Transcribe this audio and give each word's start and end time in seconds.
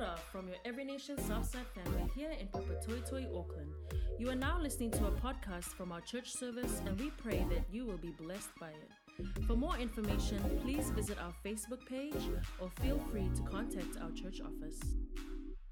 Oda 0.00 0.16
from 0.32 0.48
your 0.48 0.56
Every 0.64 0.84
Nation 0.84 1.18
Southside 1.18 1.66
family 1.74 2.10
here 2.14 2.30
in 2.30 2.46
Papatoetoe, 2.48 3.26
Auckland. 3.38 3.70
You 4.18 4.30
are 4.30 4.34
now 4.34 4.58
listening 4.58 4.90
to 4.92 5.06
a 5.06 5.10
podcast 5.10 5.74
from 5.76 5.92
our 5.92 6.00
church 6.00 6.30
service, 6.32 6.80
and 6.86 6.98
we 6.98 7.10
pray 7.10 7.44
that 7.50 7.64
you 7.70 7.84
will 7.84 7.98
be 7.98 8.10
blessed 8.10 8.48
by 8.58 8.70
it. 8.70 9.46
For 9.46 9.56
more 9.56 9.76
information, 9.76 10.38
please 10.62 10.90
visit 10.90 11.18
our 11.22 11.34
Facebook 11.44 11.84
page 11.86 12.14
or 12.60 12.70
feel 12.82 12.98
free 13.10 13.28
to 13.36 13.42
contact 13.42 13.98
our 14.00 14.10
church 14.12 14.40
office. 14.40 14.80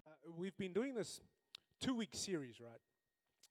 Uh, 0.06 0.32
we've 0.36 0.56
been 0.58 0.72
doing 0.72 0.94
this 0.94 1.20
two 1.80 1.94
week 1.94 2.10
series, 2.12 2.60
right? 2.60 2.80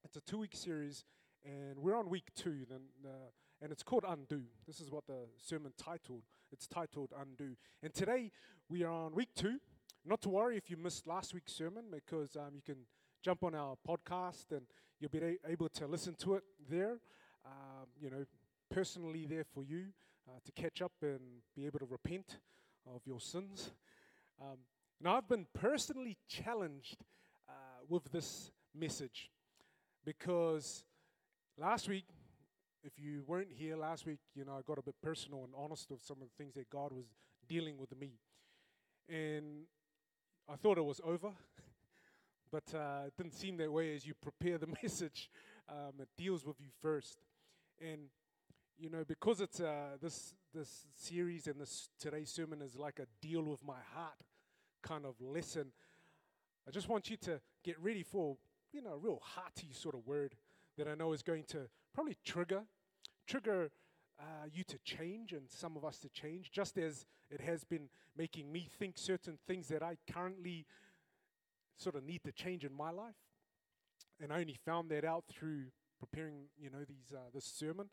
It's 0.04 0.16
a 0.16 0.22
two 0.22 0.38
week 0.38 0.54
series, 0.56 1.06
and 1.44 1.80
we're 1.80 1.98
on 1.98 2.08
week 2.08 2.30
two, 2.36 2.66
then, 2.70 2.82
uh, 3.04 3.30
and 3.62 3.72
it's 3.72 3.84
called 3.84 4.06
Undo. 4.08 4.44
This 4.68 4.80
is 4.80 4.92
what 4.92 5.08
the 5.08 5.28
sermon 5.38 5.74
titled. 5.78 6.24
It's 6.52 6.68
titled 6.68 7.14
Undo. 7.20 7.56
And 7.82 7.94
today 7.94 8.32
we 8.70 8.84
are 8.84 8.92
on 8.92 9.16
week 9.16 9.30
two. 9.36 9.60
Not 10.08 10.22
to 10.22 10.30
worry 10.30 10.56
if 10.56 10.70
you 10.70 10.78
missed 10.78 11.06
last 11.06 11.34
week's 11.34 11.52
sermon, 11.52 11.84
because 11.92 12.38
um, 12.38 12.52
you 12.56 12.62
can 12.66 12.78
jump 13.22 13.44
on 13.44 13.54
our 13.54 13.76
podcast 13.86 14.52
and 14.52 14.62
you'll 15.02 15.10
be 15.10 15.38
able 15.46 15.68
to 15.68 15.86
listen 15.86 16.16
to 16.20 16.36
it 16.36 16.44
there. 16.70 17.00
Um, 17.46 17.88
you 18.00 18.10
know, 18.10 18.24
personally 18.72 19.26
there 19.26 19.44
for 19.44 19.66
you 19.66 19.88
uh, 20.30 20.40
to 20.46 20.52
catch 20.54 20.82
up 20.82 20.94
and 21.02 21.20
be 21.58 21.66
able 21.66 21.80
to 21.80 21.86
repent 21.86 22.38
of 22.86 23.02
your 23.06 23.20
sins. 23.20 23.72
Um, 24.42 24.60
now, 25.02 25.18
I've 25.18 25.28
been 25.28 25.46
personally 25.54 26.16
challenged 26.30 27.04
uh, 27.50 27.52
with 27.90 28.10
this 28.10 28.52
message 28.74 29.30
because 30.06 30.86
last 31.58 31.90
week, 31.90 32.06
if 32.82 32.94
you 32.98 33.24
weren't 33.28 33.52
here 33.52 33.76
last 33.76 34.06
week, 34.06 34.20
you 34.34 34.46
know, 34.46 34.54
I 34.54 34.62
got 34.66 34.78
a 34.78 34.84
bit 34.84 34.96
personal 35.04 35.44
and 35.44 35.54
honest 35.54 35.92
with 35.92 36.02
some 36.02 36.22
of 36.22 36.30
the 36.30 36.34
things 36.42 36.54
that 36.54 36.70
God 36.70 36.94
was 36.94 37.08
dealing 37.50 37.78
with 37.78 37.94
me. 38.00 38.14
And 39.10 39.66
I 40.50 40.56
thought 40.56 40.78
it 40.78 40.86
was 40.86 41.02
over, 41.04 41.32
but 42.52 42.64
uh, 42.74 43.08
it 43.08 43.14
didn't 43.18 43.34
seem 43.34 43.58
that 43.58 43.72
way 43.72 43.94
as 43.94 44.06
you 44.06 44.14
prepare 44.14 44.58
the 44.58 44.68
message. 44.84 45.30
Um, 45.70 45.94
it 46.00 46.08
deals 46.18 46.46
with 46.46 46.62
you 46.62 46.68
first. 46.82 47.20
And, 47.82 48.08
you 48.80 48.90
know, 48.90 49.04
because 49.06 49.42
it's 49.42 49.60
uh, 49.60 49.98
this, 50.02 50.34
this 50.54 50.86
series 50.96 51.48
and 51.48 51.60
this 51.60 51.90
today's 52.00 52.30
sermon 52.30 52.62
is 52.62 52.78
like 52.78 53.00
a 53.00 53.08
deal 53.22 53.44
with 53.44 53.64
my 53.66 53.80
heart 53.94 54.16
kind 54.82 55.06
of 55.06 55.16
lesson, 55.20 55.68
I 56.66 56.72
just 56.72 56.88
want 56.88 57.10
you 57.10 57.18
to 57.18 57.42
get 57.64 57.78
ready 57.82 58.04
for, 58.04 58.38
you 58.72 58.82
know, 58.82 58.94
a 58.94 58.98
real 58.98 59.22
hearty 59.22 59.70
sort 59.74 59.96
of 59.96 60.08
word 60.08 60.36
that 60.78 60.88
I 60.88 60.96
know 60.96 61.12
is 61.12 61.24
going 61.24 61.44
to 61.50 61.68
probably 61.94 62.16
trigger, 62.24 62.64
trigger 63.26 63.70
uh, 64.20 64.48
you 64.52 64.64
to 64.64 64.78
change 64.84 65.34
and 65.34 65.50
some 65.50 65.78
of 65.78 65.86
us 65.86 66.00
to 66.00 66.10
change, 66.10 66.52
just 66.52 66.78
as 66.78 67.06
it 67.30 67.42
has 67.42 67.64
been 67.64 67.90
making 68.18 68.52
me 68.52 68.68
think 68.80 68.98
certain 68.98 69.38
things 69.48 69.68
that 69.68 69.84
I 69.84 69.98
currently 70.12 70.66
sort 71.78 71.96
of 71.96 72.04
need 72.04 72.24
to 72.24 72.32
change 72.32 72.64
in 72.66 72.74
my 72.74 72.90
life. 72.90 73.16
And 74.20 74.34
I 74.34 74.40
only 74.40 74.58
found 74.66 74.90
that 74.90 75.06
out 75.06 75.26
through 75.28 75.66
preparing, 76.00 76.46
you 76.60 76.70
know, 76.70 76.84
these 76.88 77.14
uh, 77.14 77.30
this 77.34 77.46
sermon. 77.46 77.90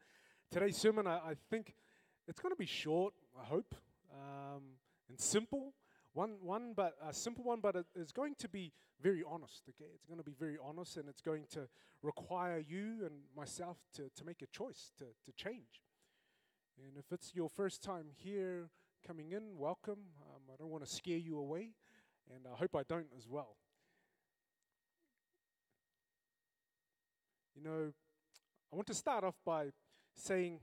Today's 0.50 0.76
sermon, 0.76 1.06
I, 1.06 1.16
I 1.16 1.34
think 1.50 1.74
it's 2.26 2.40
going 2.40 2.52
to 2.52 2.58
be 2.58 2.66
short. 2.66 3.12
I 3.38 3.44
hope 3.44 3.74
um, 4.12 4.62
and 5.08 5.20
simple. 5.20 5.74
One, 6.12 6.36
one, 6.40 6.74
but 6.76 6.94
a 7.04 7.12
simple 7.12 7.44
one, 7.44 7.58
but 7.60 7.74
it 7.74 7.86
is 7.96 8.12
going 8.12 8.36
to 8.38 8.48
be 8.48 8.72
very 9.02 9.24
honest. 9.28 9.64
Okay, 9.68 9.90
it's 9.94 10.06
going 10.06 10.18
to 10.18 10.24
be 10.24 10.34
very 10.38 10.56
honest, 10.64 10.96
and 10.96 11.08
it's 11.08 11.20
going 11.20 11.44
to 11.50 11.68
require 12.02 12.58
you 12.58 13.04
and 13.04 13.14
myself 13.36 13.78
to, 13.96 14.08
to 14.14 14.24
make 14.24 14.40
a 14.40 14.46
choice 14.46 14.92
to, 14.98 15.04
to 15.04 15.32
change. 15.36 15.82
And 16.78 16.96
if 16.98 17.12
it's 17.12 17.34
your 17.34 17.48
first 17.48 17.82
time 17.82 18.06
here 18.16 18.68
coming 19.06 19.32
in, 19.32 19.56
welcome. 19.56 19.98
Um, 20.22 20.42
I 20.52 20.56
don't 20.58 20.70
want 20.70 20.84
to 20.84 20.90
scare 20.90 21.18
you 21.18 21.38
away, 21.38 21.70
and 22.34 22.46
I 22.52 22.56
hope 22.56 22.74
I 22.74 22.82
don't 22.88 23.06
as 23.16 23.28
well. 23.28 23.56
You 27.54 27.62
know, 27.62 27.92
I 28.72 28.76
want 28.76 28.88
to 28.88 28.94
start 28.94 29.22
off 29.22 29.36
by 29.46 29.68
saying 30.16 30.58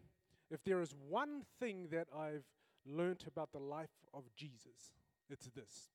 if 0.50 0.64
there 0.64 0.82
is 0.82 0.94
one 1.08 1.44
thing 1.60 1.88
that 1.92 2.08
I've 2.16 2.46
learned 2.86 3.24
about 3.26 3.52
the 3.54 3.60
life 3.60 4.06
of 4.14 4.24
Jesus, 4.36 4.94
it's 5.30 5.50
this 5.56 5.90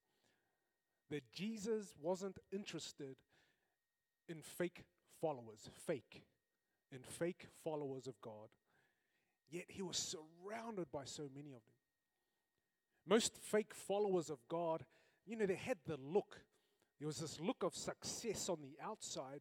that 1.09 1.31
Jesus 1.33 1.95
wasn't 2.01 2.39
interested 2.51 3.17
in 4.29 4.41
fake 4.43 4.83
followers, 5.21 5.71
fake, 5.87 6.25
in 6.91 6.99
fake 7.03 7.47
followers 7.63 8.09
of 8.09 8.21
God. 8.21 8.49
Yet 9.51 9.65
he 9.69 9.83
was 9.83 9.97
surrounded 9.97 10.91
by 10.93 11.05
so 11.05 11.23
many 11.35 11.51
of 11.51 11.63
them. 11.65 11.75
Most 13.07 13.37
fake 13.37 13.75
followers 13.75 14.31
of 14.31 14.39
God, 14.49 14.85
you 15.25 15.37
know, 15.37 15.47
they 15.47 15.55
had 15.55 15.79
the 15.87 15.97
look. 15.97 16.41
There 16.99 17.07
was 17.07 17.19
this 17.19 17.39
look 17.41 17.63
of 17.63 17.75
success 17.75 18.49
on 18.49 18.59
the 18.61 18.77
outside, 18.85 19.41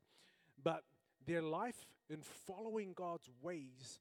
but 0.64 0.84
their 1.26 1.42
life 1.42 1.88
in 2.10 2.22
following 2.22 2.94
God's 2.94 3.30
ways 3.42 4.00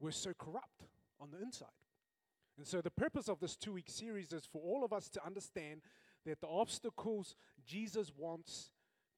were 0.00 0.10
so 0.10 0.32
corrupt 0.36 0.88
on 1.20 1.30
the 1.30 1.40
inside. 1.40 1.68
And 2.58 2.66
so, 2.66 2.80
the 2.80 2.90
purpose 2.90 3.28
of 3.28 3.40
this 3.40 3.56
two 3.56 3.72
week 3.72 3.88
series 3.88 4.32
is 4.32 4.44
for 4.44 4.60
all 4.60 4.84
of 4.84 4.92
us 4.92 5.08
to 5.10 5.24
understand 5.24 5.80
that 6.26 6.40
the 6.40 6.48
obstacles 6.48 7.34
Jesus 7.64 8.12
wants 8.16 8.70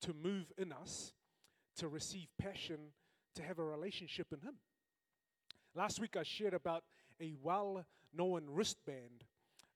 to 0.03 0.13
move 0.13 0.53
in 0.59 0.73
us, 0.73 1.13
to 1.77 1.89
receive 1.89 2.29
passion, 2.39 2.93
to 3.35 3.43
have 3.43 3.59
a 3.59 3.65
relationship 3.65 4.29
in 4.33 4.41
Him. 4.41 4.55
Last 5.77 6.01
week 6.01 6.17
I 6.17 6.23
shared 6.23 6.55
about 6.55 6.85
a 7.21 7.35
well 7.43 7.85
known 8.17 8.45
wristband 8.49 9.25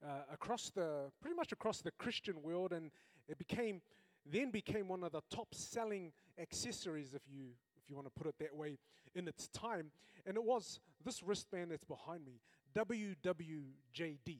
uh, 0.04 0.32
across 0.32 0.70
the, 0.70 1.10
pretty 1.20 1.34
much 1.34 1.50
across 1.50 1.80
the 1.80 1.90
Christian 1.90 2.40
world, 2.40 2.72
and 2.72 2.92
it 3.28 3.36
became, 3.36 3.80
then 4.24 4.52
became 4.52 4.86
one 4.86 5.02
of 5.02 5.10
the 5.10 5.22
top 5.28 5.52
selling 5.52 6.12
accessories, 6.40 7.14
if 7.14 7.22
you, 7.28 7.46
if 7.82 7.90
you 7.90 7.96
want 7.96 8.06
to 8.06 8.12
put 8.12 8.28
it 8.28 8.36
that 8.38 8.54
way, 8.54 8.78
in 9.16 9.26
its 9.26 9.48
time. 9.48 9.90
And 10.24 10.36
it 10.36 10.44
was 10.44 10.78
this 11.04 11.20
wristband 11.20 11.72
that's 11.72 11.84
behind 11.84 12.24
me, 12.24 12.40
WWJD. 12.76 14.38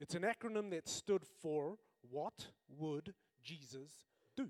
It's 0.00 0.14
an 0.14 0.22
acronym 0.22 0.70
that 0.70 0.88
stood 0.88 1.22
for 1.42 1.76
What 2.10 2.46
Would 2.78 3.12
Jesus 3.44 3.90
Do? 4.34 4.48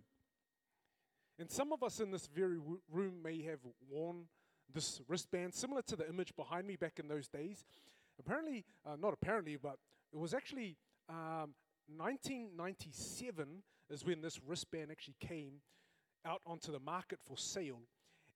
And 1.36 1.50
some 1.50 1.72
of 1.72 1.82
us 1.82 1.98
in 1.98 2.12
this 2.12 2.28
very 2.28 2.58
room 2.92 3.14
may 3.24 3.42
have 3.42 3.58
worn 3.90 4.26
this 4.72 5.00
wristband, 5.08 5.54
similar 5.54 5.82
to 5.82 5.96
the 5.96 6.08
image 6.08 6.34
behind 6.36 6.66
me 6.66 6.76
back 6.76 6.98
in 6.98 7.08
those 7.08 7.28
days. 7.28 7.64
Apparently, 8.18 8.64
uh, 8.86 8.96
not 9.00 9.12
apparently, 9.12 9.56
but 9.56 9.76
it 10.12 10.18
was 10.18 10.34
actually 10.34 10.76
um, 11.08 11.54
1997 11.96 13.62
is 13.90 14.04
when 14.04 14.20
this 14.20 14.40
wristband 14.46 14.90
actually 14.90 15.16
came 15.20 15.60
out 16.24 16.40
onto 16.46 16.70
the 16.70 16.78
market 16.78 17.18
for 17.26 17.36
sale. 17.36 17.80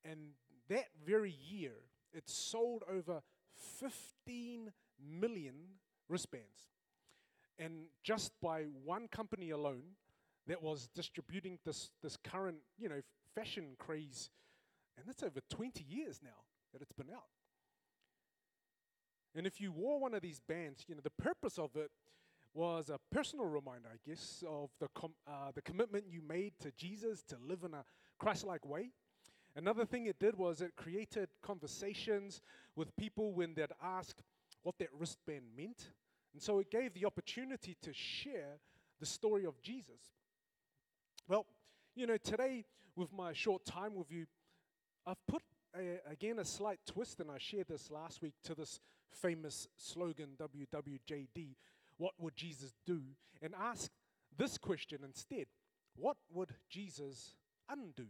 And 0.04 0.30
that 0.68 0.86
very 1.06 1.34
year, 1.48 1.72
it 2.12 2.28
sold 2.28 2.82
over 2.90 3.22
15 3.80 4.72
million 5.00 5.54
wristbands. 6.08 6.66
And 7.58 7.86
just 8.02 8.32
by 8.42 8.64
one 8.84 9.08
company 9.08 9.50
alone 9.50 9.96
that 10.46 10.62
was 10.62 10.88
distributing 10.94 11.58
this, 11.64 11.90
this 12.02 12.16
current, 12.16 12.58
you 12.78 12.88
know, 12.88 13.00
fashion 13.34 13.76
craze 13.78 14.30
and 14.96 15.06
that's 15.06 15.22
over 15.22 15.40
20 15.50 15.84
years 15.84 16.20
now 16.22 16.42
that 16.72 16.82
it's 16.82 16.92
been 16.92 17.10
out. 17.14 17.22
And 19.34 19.46
if 19.46 19.60
you 19.60 19.72
wore 19.72 19.98
one 19.98 20.14
of 20.14 20.22
these 20.22 20.40
bands, 20.40 20.84
you 20.86 20.94
know, 20.94 21.00
the 21.02 21.22
purpose 21.22 21.58
of 21.58 21.74
it 21.76 21.90
was 22.54 22.88
a 22.88 23.00
personal 23.10 23.46
reminder, 23.46 23.88
I 23.92 23.98
guess, 24.08 24.44
of 24.48 24.70
the, 24.78 24.86
com- 24.94 25.14
uh, 25.26 25.50
the 25.54 25.62
commitment 25.62 26.04
you 26.08 26.22
made 26.22 26.52
to 26.60 26.70
Jesus 26.76 27.24
to 27.24 27.36
live 27.44 27.64
in 27.64 27.74
a 27.74 27.84
Christ 28.18 28.44
like 28.46 28.64
way. 28.64 28.90
Another 29.56 29.84
thing 29.84 30.06
it 30.06 30.18
did 30.20 30.36
was 30.36 30.60
it 30.60 30.76
created 30.76 31.28
conversations 31.42 32.40
with 32.76 32.94
people 32.96 33.32
when 33.32 33.54
they'd 33.54 33.72
ask 33.82 34.16
what 34.62 34.76
that 34.78 34.88
wristband 34.96 35.44
meant. 35.56 35.90
And 36.32 36.42
so 36.42 36.58
it 36.60 36.70
gave 36.70 36.94
the 36.94 37.06
opportunity 37.06 37.76
to 37.82 37.92
share 37.92 38.58
the 39.00 39.06
story 39.06 39.44
of 39.46 39.60
Jesus. 39.60 40.12
Well, 41.28 41.46
you 41.94 42.06
know, 42.06 42.16
today, 42.16 42.64
with 42.96 43.12
my 43.12 43.32
short 43.32 43.64
time 43.64 43.94
with 43.94 44.10
you, 44.10 44.26
I've 45.06 45.26
put 45.26 45.42
a, 45.76 46.00
again 46.10 46.38
a 46.38 46.44
slight 46.44 46.80
twist, 46.86 47.20
and 47.20 47.30
I 47.30 47.38
shared 47.38 47.68
this 47.68 47.90
last 47.90 48.22
week 48.22 48.34
to 48.44 48.54
this 48.54 48.80
famous 49.10 49.68
slogan 49.76 50.30
WWJD 50.38 51.56
What 51.98 52.14
would 52.18 52.36
Jesus 52.36 52.74
do? 52.86 53.00
And 53.42 53.54
ask 53.60 53.90
this 54.36 54.58
question 54.58 55.00
instead 55.04 55.46
What 55.96 56.16
would 56.32 56.50
Jesus 56.68 57.36
undo? 57.68 58.06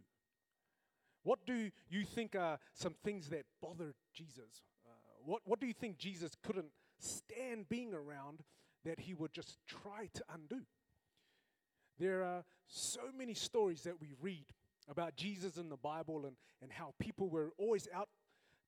What 1.23 1.47
do 1.47 1.71
you 1.89 2.05
think 2.05 2.37
are 2.37 2.59
some 2.75 2.95
things 3.03 3.31
that 3.31 3.45
bothered 3.63 3.95
Jesus? 4.13 4.63
Uh, 4.87 4.91
what, 5.25 5.41
what 5.45 5.59
do 5.59 5.67
you 5.67 5.73
think 5.73 5.97
Jesus 5.97 6.33
couldn't 6.43 6.71
stand 6.99 7.69
being 7.69 7.95
around 7.95 8.43
that 8.85 9.01
he 9.01 9.15
would 9.15 9.33
just 9.33 9.57
try 9.67 10.11
to 10.13 10.23
undo? 10.33 10.63
There 11.99 12.23
are 12.23 12.45
so 12.67 13.01
many 13.17 13.33
stories 13.33 13.83
that 13.83 14.01
we 14.01 14.13
read 14.21 14.45
about 14.89 15.17
Jesus 15.17 15.57
in 15.57 15.69
the 15.69 15.77
Bible 15.77 16.27
and, 16.27 16.37
and 16.63 16.73
how 16.73 16.95
people 16.99 17.29
were 17.29 17.53
always 17.59 17.89
out 17.95 18.09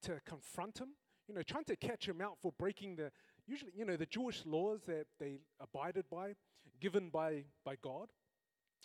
to 0.02 0.20
confront 0.24 0.78
him, 0.78 0.90
you 1.28 1.34
know, 1.34 1.42
trying 1.42 1.64
to 1.64 1.76
catch 1.76 2.08
him 2.08 2.20
out 2.20 2.38
for 2.40 2.52
breaking 2.58 2.96
the 2.96 3.10
usually, 3.46 3.72
you 3.74 3.84
know, 3.84 3.96
the 3.96 4.06
Jewish 4.06 4.44
laws 4.44 4.80
that 4.86 5.06
they 5.18 5.40
abided 5.60 6.04
by, 6.10 6.34
given 6.80 7.08
by, 7.10 7.44
by 7.64 7.76
God. 7.82 8.08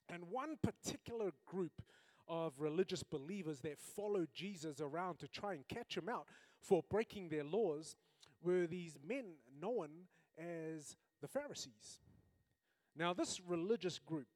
And 0.09 0.23
one 0.29 0.57
particular 0.61 1.31
group 1.45 1.81
of 2.27 2.53
religious 2.59 3.03
believers 3.03 3.59
that 3.59 3.79
followed 3.79 4.29
Jesus 4.33 4.79
around 4.79 5.19
to 5.19 5.27
try 5.27 5.53
and 5.53 5.67
catch 5.67 5.97
him 5.97 6.09
out 6.09 6.25
for 6.61 6.83
breaking 6.89 7.29
their 7.29 7.43
laws 7.43 7.95
were 8.43 8.67
these 8.67 8.97
men 9.05 9.25
known 9.61 9.89
as 10.37 10.95
the 11.21 11.27
Pharisees. 11.27 11.99
Now, 12.95 13.13
this 13.13 13.39
religious 13.41 13.99
group, 13.99 14.27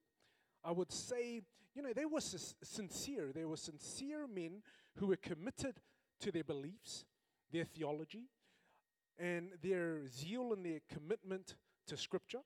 I 0.64 0.72
would 0.72 0.92
say, 0.92 1.42
you 1.76 1.82
know, 1.82 1.94
they 1.94 2.06
were 2.06 2.22
sincere. 2.22 3.32
They 3.34 3.46
were 3.46 3.58
sincere 3.58 4.28
men 4.28 4.62
who 4.98 5.08
were 5.08 5.18
committed 5.18 5.82
to 6.22 6.32
their 6.32 6.44
beliefs, 6.44 7.06
their 7.52 7.66
theology, 7.66 8.30
and 9.18 9.52
their 9.62 10.08
zeal 10.08 10.54
and 10.54 10.66
their 10.66 10.80
commitment 10.92 11.56
to 11.88 11.98
Scripture. 11.98 12.40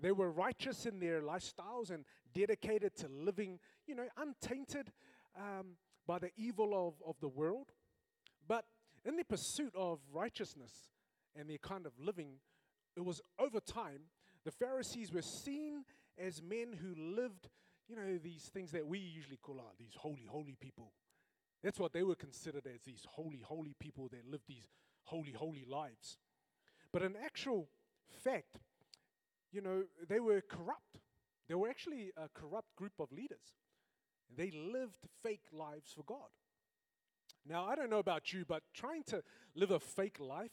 They 0.00 0.12
were 0.12 0.30
righteous 0.30 0.84
in 0.84 0.98
their 0.98 1.22
lifestyles 1.22 1.90
and 1.90 2.04
dedicated 2.34 2.96
to 2.96 3.08
living, 3.08 3.60
you 3.86 3.94
know, 3.94 4.06
untainted 4.16 4.92
um, 5.36 5.76
by 6.06 6.18
the 6.18 6.30
evil 6.36 6.88
of, 6.88 6.94
of 7.08 7.16
the 7.20 7.28
world. 7.28 7.68
But 8.48 8.64
in 9.04 9.16
the 9.16 9.24
pursuit 9.24 9.72
of 9.76 10.00
righteousness 10.12 10.72
and 11.36 11.48
their 11.48 11.58
kind 11.58 11.86
of 11.86 11.92
living, 11.98 12.34
it 12.96 13.04
was 13.04 13.20
over 13.38 13.60
time, 13.60 14.02
the 14.44 14.50
Pharisees 14.50 15.12
were 15.12 15.22
seen 15.22 15.84
as 16.18 16.42
men 16.42 16.78
who 16.80 16.94
lived, 16.94 17.48
you 17.92 17.98
know, 17.98 18.18
these 18.22 18.44
things 18.44 18.72
that 18.72 18.86
we 18.86 18.98
usually 18.98 19.36
call 19.36 19.56
out, 19.56 19.76
these 19.78 19.94
holy, 19.96 20.24
holy 20.26 20.56
people. 20.58 20.92
That's 21.62 21.78
what 21.78 21.92
they 21.92 22.02
were 22.02 22.14
considered 22.14 22.66
as 22.66 22.80
these 22.82 23.06
holy, 23.06 23.42
holy 23.44 23.74
people 23.78 24.08
that 24.12 24.30
lived 24.30 24.44
these 24.48 24.66
holy, 25.04 25.32
holy 25.32 25.66
lives. 25.68 26.18
But 26.90 27.02
in 27.02 27.14
actual 27.22 27.68
fact, 28.24 28.58
you 29.52 29.60
know, 29.60 29.82
they 30.08 30.20
were 30.20 30.40
corrupt. 30.40 31.00
They 31.48 31.54
were 31.54 31.68
actually 31.68 32.12
a 32.16 32.28
corrupt 32.32 32.74
group 32.76 32.94
of 32.98 33.12
leaders. 33.12 33.56
They 34.34 34.50
lived 34.50 35.06
fake 35.22 35.44
lives 35.52 35.92
for 35.94 36.02
God. 36.02 36.30
Now, 37.46 37.66
I 37.66 37.74
don't 37.74 37.90
know 37.90 37.98
about 37.98 38.32
you, 38.32 38.44
but 38.46 38.62
trying 38.72 39.02
to 39.08 39.22
live 39.54 39.70
a 39.70 39.80
fake 39.80 40.18
life, 40.18 40.52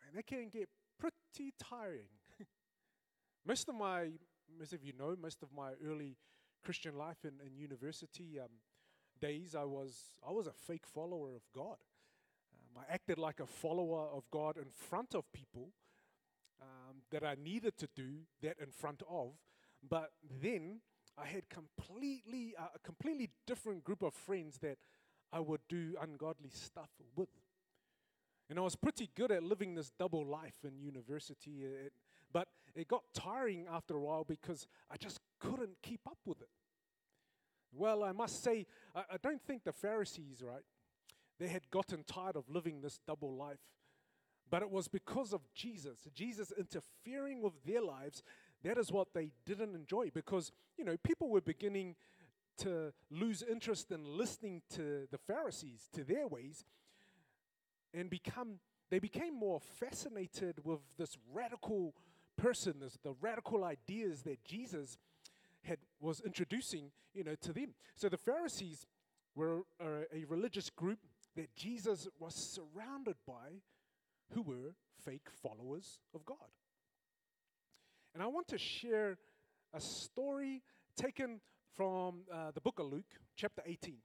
man, 0.00 0.14
that 0.14 0.26
can 0.26 0.48
get 0.48 0.70
pretty 0.98 1.52
tiring. 1.62 2.08
most 3.46 3.68
of 3.68 3.74
my, 3.74 4.08
most 4.58 4.72
of 4.72 4.82
you 4.82 4.94
know, 4.98 5.14
most 5.20 5.42
of 5.42 5.48
my 5.54 5.72
early 5.86 6.16
Christian 6.66 6.98
life 6.98 7.18
in, 7.22 7.34
in 7.46 7.56
university 7.56 8.40
um, 8.40 8.48
days, 9.20 9.54
I 9.54 9.62
was, 9.62 10.10
I 10.26 10.32
was 10.32 10.48
a 10.48 10.52
fake 10.52 10.84
follower 10.84 11.36
of 11.36 11.42
God. 11.54 11.76
Um, 12.52 12.82
I 12.82 12.92
acted 12.92 13.18
like 13.18 13.38
a 13.38 13.46
follower 13.46 14.08
of 14.12 14.24
God 14.32 14.56
in 14.56 14.66
front 14.72 15.14
of 15.14 15.32
people 15.32 15.68
um, 16.60 16.96
that 17.12 17.22
I 17.22 17.36
needed 17.40 17.78
to 17.78 17.88
do 17.94 18.22
that 18.42 18.56
in 18.60 18.72
front 18.72 19.04
of, 19.08 19.34
but 19.88 20.10
then 20.42 20.80
I 21.16 21.26
had 21.26 21.48
completely 21.48 22.54
uh, 22.58 22.64
a 22.74 22.80
completely 22.80 23.30
different 23.46 23.84
group 23.84 24.02
of 24.02 24.12
friends 24.12 24.58
that 24.58 24.78
I 25.32 25.38
would 25.38 25.60
do 25.68 25.94
ungodly 26.02 26.50
stuff 26.50 26.90
with. 27.14 27.28
And 28.50 28.58
I 28.58 28.62
was 28.62 28.74
pretty 28.74 29.08
good 29.14 29.30
at 29.30 29.44
living 29.44 29.76
this 29.76 29.92
double 29.96 30.26
life 30.26 30.64
in 30.64 30.80
university, 30.80 31.62
it, 31.62 31.92
but 32.36 32.48
it 32.74 32.86
got 32.86 33.02
tiring 33.14 33.64
after 33.72 33.96
a 33.96 34.00
while 34.00 34.22
because 34.22 34.66
I 34.90 34.98
just 34.98 35.20
couldn't 35.40 35.78
keep 35.82 36.00
up 36.06 36.18
with 36.26 36.42
it. 36.42 36.50
Well, 37.72 38.04
I 38.04 38.12
must 38.12 38.44
say, 38.44 38.66
I, 38.94 39.16
don't 39.22 39.40
think 39.40 39.64
the 39.64 39.72
Pharisees, 39.72 40.42
right, 40.42 40.60
they 41.40 41.48
had 41.48 41.70
gotten 41.70 42.04
tired 42.04 42.36
of 42.36 42.44
living 42.50 42.82
this 42.82 43.00
double 43.06 43.34
life. 43.34 43.60
But 44.50 44.60
it 44.60 44.70
was 44.70 44.86
because 44.86 45.32
of 45.32 45.40
Jesus, 45.54 45.96
Jesus 46.14 46.52
interfering 46.58 47.40
with 47.40 47.54
their 47.64 47.80
lives. 47.80 48.22
That 48.62 48.76
is 48.76 48.92
what 48.92 49.14
they 49.14 49.30
didn't 49.46 49.74
enjoy 49.74 50.10
because, 50.12 50.52
you 50.76 50.84
know, 50.84 50.98
people 51.02 51.30
were 51.30 51.40
beginning 51.40 51.96
to 52.58 52.92
lose 53.10 53.42
interest 53.50 53.90
in 53.92 54.04
listening 54.04 54.60
to 54.74 55.08
the 55.10 55.18
Pharisees, 55.26 55.88
to 55.94 56.04
their 56.04 56.26
ways, 56.28 56.66
and 57.94 58.10
become, 58.10 58.60
they 58.90 58.98
became 58.98 59.34
more 59.34 59.58
fascinated 59.58 60.62
with 60.64 60.80
this 60.98 61.16
radical 61.32 61.94
person, 62.36 62.74
this, 62.80 62.98
the 63.02 63.14
radical 63.20 63.64
ideas 63.64 64.22
that 64.22 64.44
Jesus 64.44 64.98
had, 65.62 65.78
was 66.00 66.20
introducing, 66.20 66.90
you 67.14 67.24
know, 67.24 67.34
to 67.42 67.52
them. 67.52 67.74
So 67.96 68.08
the 68.08 68.16
Pharisees 68.16 68.86
were 69.34 69.62
a, 69.80 70.16
a 70.16 70.24
religious 70.28 70.70
group 70.70 70.98
that 71.36 71.54
Jesus 71.56 72.08
was 72.18 72.34
surrounded 72.34 73.16
by 73.26 73.60
who 74.32 74.42
were 74.42 74.74
fake 75.04 75.28
followers 75.42 75.98
of 76.14 76.24
God. 76.24 76.36
And 78.14 78.22
I 78.22 78.26
want 78.26 78.48
to 78.48 78.58
share 78.58 79.18
a 79.74 79.80
story 79.80 80.62
taken 80.96 81.40
from 81.76 82.22
uh, 82.32 82.52
the 82.54 82.60
book 82.60 82.78
of 82.78 82.86
Luke, 82.86 83.14
chapter 83.36 83.62
18. 83.66 83.96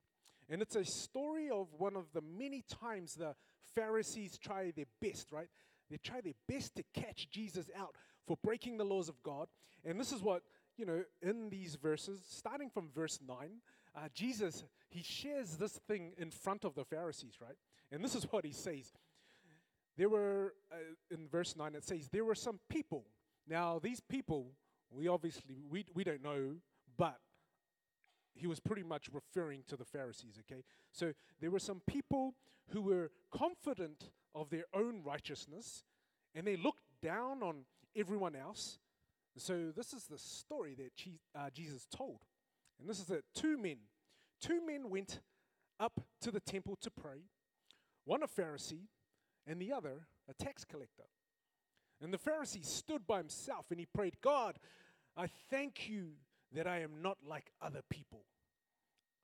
And 0.49 0.61
it's 0.61 0.75
a 0.75 0.83
story 0.83 1.49
of 1.49 1.67
one 1.77 1.95
of 1.95 2.11
the 2.13 2.21
many 2.21 2.63
times 2.67 3.13
the 3.13 3.35
Pharisees 3.73 4.37
try 4.37 4.71
their 4.75 4.85
best, 5.01 5.31
right? 5.31 5.47
They 5.89 5.97
try 5.97 6.19
their 6.21 6.33
best 6.47 6.75
to 6.75 6.83
catch 6.93 7.29
Jesus 7.31 7.69
out 7.77 7.95
for 8.31 8.37
breaking 8.41 8.77
the 8.77 8.85
laws 8.85 9.09
of 9.09 9.21
God. 9.23 9.49
And 9.83 9.99
this 9.99 10.13
is 10.13 10.21
what, 10.21 10.43
you 10.77 10.85
know, 10.85 11.03
in 11.21 11.49
these 11.49 11.75
verses, 11.75 12.21
starting 12.29 12.69
from 12.69 12.89
verse 12.95 13.19
9, 13.27 13.35
uh, 13.93 13.99
Jesus, 14.13 14.63
he 14.89 15.03
shares 15.03 15.57
this 15.57 15.73
thing 15.85 16.13
in 16.17 16.31
front 16.31 16.63
of 16.63 16.73
the 16.73 16.85
Pharisees, 16.85 17.39
right? 17.41 17.57
And 17.91 18.01
this 18.01 18.15
is 18.15 18.25
what 18.31 18.45
he 18.45 18.53
says. 18.53 18.93
There 19.97 20.07
were, 20.07 20.53
uh, 20.71 20.77
in 21.13 21.27
verse 21.27 21.57
9, 21.57 21.75
it 21.75 21.83
says, 21.83 22.07
there 22.07 22.23
were 22.23 22.35
some 22.35 22.61
people. 22.69 23.03
Now, 23.49 23.79
these 23.83 23.99
people, 23.99 24.53
we 24.89 25.09
obviously, 25.09 25.65
we, 25.69 25.83
we 25.93 26.05
don't 26.05 26.23
know, 26.23 26.55
but 26.97 27.19
he 28.33 28.47
was 28.47 28.61
pretty 28.61 28.83
much 28.83 29.09
referring 29.11 29.63
to 29.67 29.75
the 29.75 29.83
Pharisees, 29.83 30.39
okay? 30.39 30.63
So 30.93 31.11
there 31.41 31.51
were 31.51 31.59
some 31.59 31.81
people 31.85 32.35
who 32.69 32.81
were 32.81 33.11
confident 33.29 34.11
of 34.33 34.49
their 34.49 34.67
own 34.73 35.01
righteousness 35.03 35.83
and 36.33 36.47
they 36.47 36.55
looked 36.55 36.85
down 37.01 37.43
on 37.43 37.65
everyone 37.95 38.35
else. 38.35 38.79
So 39.38 39.71
this 39.75 39.93
is 39.93 40.05
the 40.05 40.17
story 40.17 40.75
that 40.75 41.39
uh, 41.39 41.49
Jesus 41.53 41.88
told. 41.95 42.19
And 42.79 42.89
this 42.89 42.99
is 42.99 43.05
that 43.05 43.23
two 43.33 43.57
men, 43.57 43.77
two 44.39 44.65
men 44.65 44.89
went 44.89 45.21
up 45.79 45.99
to 46.21 46.31
the 46.31 46.39
temple 46.39 46.77
to 46.81 46.91
pray, 46.91 47.25
one 48.05 48.23
a 48.23 48.27
Pharisee 48.27 48.88
and 49.48 49.62
the 49.62 49.71
other 49.71 50.07
a 50.29 50.33
tax 50.33 50.65
collector. 50.65 51.05
And 52.01 52.13
the 52.13 52.17
Pharisee 52.17 52.65
stood 52.65 53.05
by 53.05 53.19
himself 53.19 53.67
and 53.69 53.79
he 53.79 53.86
prayed, 53.86 54.15
God, 54.21 54.57
I 55.15 55.27
thank 55.50 55.89
you 55.89 56.13
that 56.53 56.67
I 56.67 56.79
am 56.79 57.01
not 57.01 57.17
like 57.27 57.51
other 57.62 57.81
people. 57.89 58.25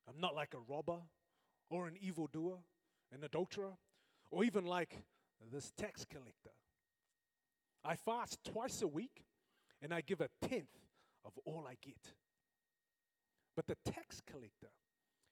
I'm 0.08 0.20
not 0.20 0.34
like 0.34 0.54
a 0.54 0.72
robber 0.72 1.00
or 1.70 1.86
an 1.86 1.96
evildoer, 2.00 2.58
an 3.12 3.24
adulterer, 3.24 3.76
or 4.30 4.44
even 4.44 4.64
like 4.64 5.02
this 5.52 5.72
tax 5.76 6.04
collector. 6.04 6.50
I 7.88 7.96
fast 7.96 8.38
twice 8.44 8.82
a 8.82 8.86
week 8.86 9.24
and 9.80 9.94
I 9.94 10.02
give 10.02 10.20
a 10.20 10.28
tenth 10.46 10.68
of 11.24 11.32
all 11.46 11.64
I 11.66 11.74
get. 11.80 12.12
But 13.56 13.66
the 13.66 13.76
tax 13.90 14.20
collector, 14.30 14.68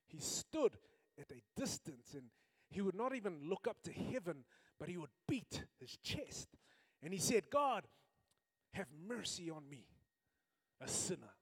he 0.06 0.18
stood 0.20 0.78
at 1.20 1.30
a 1.30 1.60
distance 1.60 2.14
and 2.14 2.24
he 2.70 2.80
would 2.80 2.94
not 2.94 3.14
even 3.14 3.40
look 3.46 3.66
up 3.68 3.76
to 3.84 3.92
heaven, 3.92 4.44
but 4.80 4.88
he 4.88 4.96
would 4.96 5.10
beat 5.28 5.64
his 5.78 5.98
chest. 6.02 6.48
And 7.02 7.12
he 7.12 7.20
said, 7.20 7.50
God, 7.50 7.84
have 8.72 8.86
mercy 9.06 9.50
on 9.50 9.68
me, 9.68 9.84
a 10.82 10.88
sinner. 10.88 11.34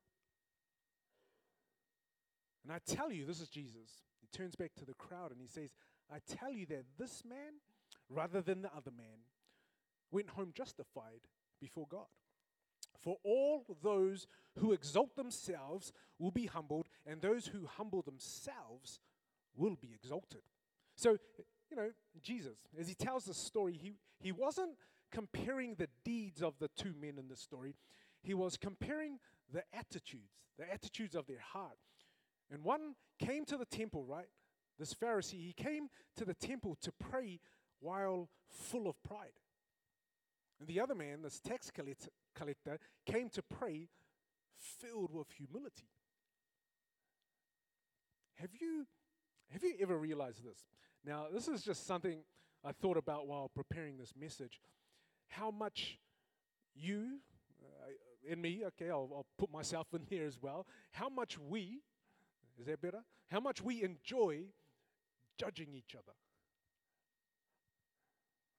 And 2.64 2.72
I 2.72 2.80
tell 2.92 3.12
you, 3.12 3.24
this 3.24 3.40
is 3.40 3.48
Jesus. 3.48 4.02
He 4.20 4.26
turns 4.36 4.56
back 4.56 4.72
to 4.78 4.84
the 4.84 4.94
crowd 4.94 5.30
and 5.30 5.40
he 5.40 5.46
says, 5.46 5.70
I 6.12 6.18
tell 6.28 6.52
you 6.52 6.66
that 6.66 6.84
this 6.98 7.22
man, 7.24 7.60
rather 8.10 8.40
than 8.40 8.62
the 8.62 8.70
other 8.76 8.90
man, 8.90 9.20
went 10.14 10.30
home 10.30 10.52
justified 10.54 11.20
before 11.60 11.86
God. 11.90 12.06
For 13.00 13.16
all 13.24 13.64
those 13.82 14.26
who 14.58 14.72
exalt 14.72 15.16
themselves 15.16 15.92
will 16.18 16.30
be 16.30 16.46
humbled, 16.46 16.88
and 17.04 17.20
those 17.20 17.48
who 17.48 17.66
humble 17.66 18.00
themselves 18.00 19.00
will 19.56 19.76
be 19.76 19.92
exalted. 19.92 20.42
So, 20.96 21.18
you 21.70 21.76
know, 21.76 21.90
Jesus, 22.22 22.56
as 22.78 22.88
he 22.88 22.94
tells 22.94 23.24
the 23.24 23.34
story, 23.34 23.74
he, 23.74 23.92
he 24.20 24.32
wasn't 24.32 24.76
comparing 25.10 25.74
the 25.74 25.88
deeds 26.04 26.42
of 26.42 26.54
the 26.58 26.68
two 26.76 26.94
men 26.98 27.18
in 27.18 27.28
the 27.28 27.36
story, 27.36 27.74
he 28.22 28.34
was 28.34 28.56
comparing 28.56 29.18
the 29.52 29.62
attitudes, 29.72 30.32
the 30.58 30.72
attitudes 30.72 31.14
of 31.14 31.26
their 31.26 31.40
heart. 31.40 31.78
And 32.50 32.64
one 32.64 32.94
came 33.18 33.44
to 33.46 33.56
the 33.56 33.66
temple, 33.66 34.04
right? 34.04 34.28
This 34.78 34.94
Pharisee, 34.94 35.44
he 35.44 35.52
came 35.52 35.88
to 36.16 36.24
the 36.24 36.34
temple 36.34 36.76
to 36.82 36.92
pray 36.92 37.40
while 37.80 38.28
full 38.48 38.88
of 38.88 39.02
pride. 39.02 39.38
And 40.58 40.68
the 40.68 40.80
other 40.80 40.94
man, 40.94 41.22
this 41.22 41.40
tax 41.40 41.70
collector, 41.70 42.78
came 43.06 43.28
to 43.30 43.42
pray 43.42 43.88
filled 44.56 45.12
with 45.12 45.26
humility. 45.32 45.88
Have 48.36 48.50
you, 48.60 48.86
have 49.50 49.62
you 49.62 49.74
ever 49.80 49.96
realized 49.98 50.44
this? 50.44 50.66
Now, 51.04 51.26
this 51.32 51.48
is 51.48 51.62
just 51.62 51.86
something 51.86 52.20
I 52.64 52.72
thought 52.72 52.96
about 52.96 53.26
while 53.26 53.50
preparing 53.54 53.96
this 53.98 54.12
message. 54.18 54.60
how 55.28 55.50
much 55.50 55.98
you 56.74 57.18
uh, 57.62 58.32
and 58.32 58.40
me, 58.40 58.62
okay, 58.66 58.90
I'll, 58.90 59.10
I'll 59.14 59.26
put 59.38 59.52
myself 59.52 59.88
in 59.92 60.02
here 60.08 60.26
as 60.26 60.38
well, 60.40 60.66
how 60.92 61.08
much 61.08 61.38
we, 61.38 61.82
is 62.58 62.66
that 62.66 62.80
better? 62.80 63.04
How 63.30 63.40
much 63.40 63.62
we 63.62 63.82
enjoy 63.82 64.44
judging 65.36 65.68
each 65.74 65.94
other. 65.94 66.12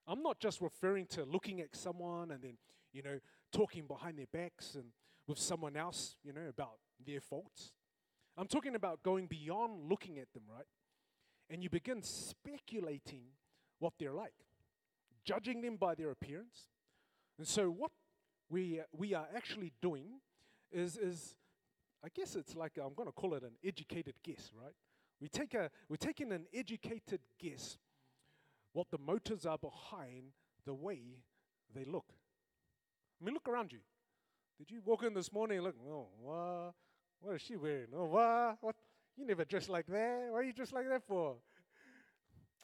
I'm 0.06 0.22
not 0.22 0.38
just 0.38 0.60
referring 0.60 1.06
to 1.08 1.24
looking 1.24 1.60
at 1.60 1.74
someone 1.74 2.30
and 2.30 2.42
then, 2.42 2.58
you 2.92 3.02
know, 3.02 3.18
talking 3.52 3.86
behind 3.86 4.18
their 4.18 4.26
backs 4.32 4.74
and 4.74 4.84
with 5.26 5.38
someone 5.38 5.76
else, 5.76 6.16
you 6.22 6.32
know, 6.32 6.48
about 6.48 6.78
their 7.04 7.20
faults. 7.20 7.72
I'm 8.36 8.46
talking 8.46 8.74
about 8.74 9.02
going 9.02 9.26
beyond 9.26 9.88
looking 9.88 10.18
at 10.18 10.32
them, 10.32 10.44
right? 10.48 10.66
And 11.50 11.62
you 11.62 11.70
begin 11.70 12.02
speculating 12.02 13.22
what 13.78 13.94
they're 13.98 14.12
like, 14.12 14.34
judging 15.24 15.62
them 15.62 15.76
by 15.76 15.94
their 15.94 16.10
appearance. 16.10 16.68
And 17.38 17.46
so, 17.46 17.68
what 17.68 17.90
we, 18.48 18.80
we 18.92 19.14
are 19.14 19.26
actually 19.34 19.72
doing 19.82 20.20
is, 20.70 20.96
is, 20.96 21.34
I 22.04 22.08
guess 22.14 22.36
it's 22.36 22.54
like, 22.54 22.72
I'm 22.76 22.94
going 22.94 23.08
to 23.08 23.12
call 23.12 23.34
it 23.34 23.42
an 23.42 23.56
educated 23.64 24.14
guess, 24.22 24.50
right? 24.54 24.74
We 25.20 25.28
take 25.28 25.54
a, 25.54 25.70
we're 25.88 25.96
taking 25.96 26.32
an 26.32 26.46
educated 26.52 27.20
guess 27.40 27.78
what 28.76 28.90
the 28.90 28.98
motives 28.98 29.46
are 29.46 29.56
behind 29.56 30.32
the 30.66 30.74
way 30.74 31.00
they 31.74 31.84
look. 31.84 32.12
I 33.18 33.24
mean, 33.24 33.32
look 33.32 33.48
around 33.48 33.72
you. 33.72 33.78
Did 34.58 34.70
you 34.70 34.82
walk 34.84 35.02
in 35.02 35.14
this 35.14 35.32
morning 35.32 35.58
and 35.58 35.66
look, 35.66 35.76
oh, 35.88 36.08
what, 36.20 36.74
what 37.20 37.36
is 37.36 37.40
she 37.40 37.56
wearing? 37.56 37.86
Oh, 37.96 38.04
what, 38.04 38.58
what? 38.60 38.76
You 39.16 39.26
never 39.26 39.46
dress 39.46 39.70
like 39.70 39.86
that. 39.86 40.28
Why 40.28 40.38
are 40.38 40.42
you 40.42 40.52
dressed 40.52 40.74
like 40.74 40.90
that 40.90 41.02
for? 41.08 41.36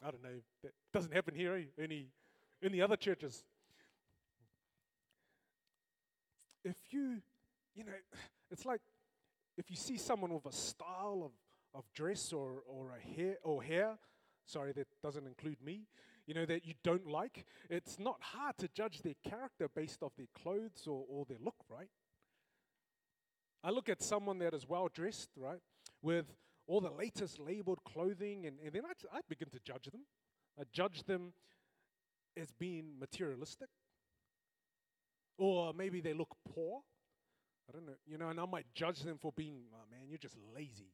I 0.05 0.11
don't 0.11 0.21
know. 0.21 0.39
That 0.61 0.71
doesn't 0.93 1.11
happen 1.11 1.33
here, 1.33 1.55
eh? 1.55 1.83
any, 1.83 2.09
any 2.63 2.79
other 2.79 2.95
churches. 2.95 3.43
If 6.63 6.75
you, 6.91 7.23
you 7.73 7.85
know, 7.85 7.91
it's 8.51 8.67
like 8.67 8.81
if 9.57 9.71
you 9.71 9.75
see 9.75 9.97
someone 9.97 10.31
with 10.31 10.45
a 10.45 10.55
style 10.55 11.23
of, 11.25 11.31
of 11.79 11.85
dress 11.95 12.31
or, 12.31 12.61
or 12.67 12.91
a 12.95 13.15
hair 13.15 13.37
or 13.43 13.63
hair, 13.63 13.97
sorry, 14.45 14.71
that 14.73 14.87
doesn't 15.01 15.27
include 15.27 15.61
me, 15.63 15.87
you 16.25 16.33
know, 16.33 16.45
that 16.45 16.65
you 16.65 16.73
don't 16.83 17.07
like, 17.07 17.45
it's 17.69 17.99
not 17.99 18.17
hard 18.21 18.57
to 18.59 18.67
judge 18.67 19.01
their 19.01 19.15
character 19.27 19.67
based 19.73 20.03
off 20.03 20.13
their 20.17 20.27
clothes 20.41 20.87
or, 20.87 21.05
or 21.09 21.25
their 21.25 21.37
look, 21.43 21.55
right? 21.69 21.89
I 23.63 23.71
look 23.71 23.89
at 23.89 24.01
someone 24.01 24.39
that 24.39 24.53
is 24.53 24.67
well 24.67 24.89
dressed, 24.93 25.29
right, 25.37 25.61
with 26.01 26.25
all 26.67 26.81
the 26.81 26.91
latest 26.91 27.39
labeled 27.39 27.79
clothing, 27.83 28.45
and, 28.45 28.57
and 28.63 28.73
then 28.73 28.83
I, 28.85 29.17
I 29.17 29.21
begin 29.27 29.49
to 29.49 29.59
judge 29.63 29.85
them. 29.85 30.01
I 30.59 30.63
judge 30.71 31.03
them 31.03 31.33
as 32.37 32.51
being 32.51 32.99
materialistic. 32.99 33.69
Or 35.37 35.73
maybe 35.73 36.01
they 36.01 36.13
look 36.13 36.35
poor. 36.53 36.81
I 37.67 37.71
don't 37.71 37.85
know, 37.85 37.93
you 38.05 38.17
know, 38.17 38.29
and 38.29 38.39
I 38.39 38.45
might 38.45 38.65
judge 38.73 39.01
them 39.01 39.17
for 39.17 39.31
being, 39.31 39.63
oh 39.73 39.85
man, 39.89 40.07
you're 40.09 40.17
just 40.17 40.37
lazy. 40.55 40.91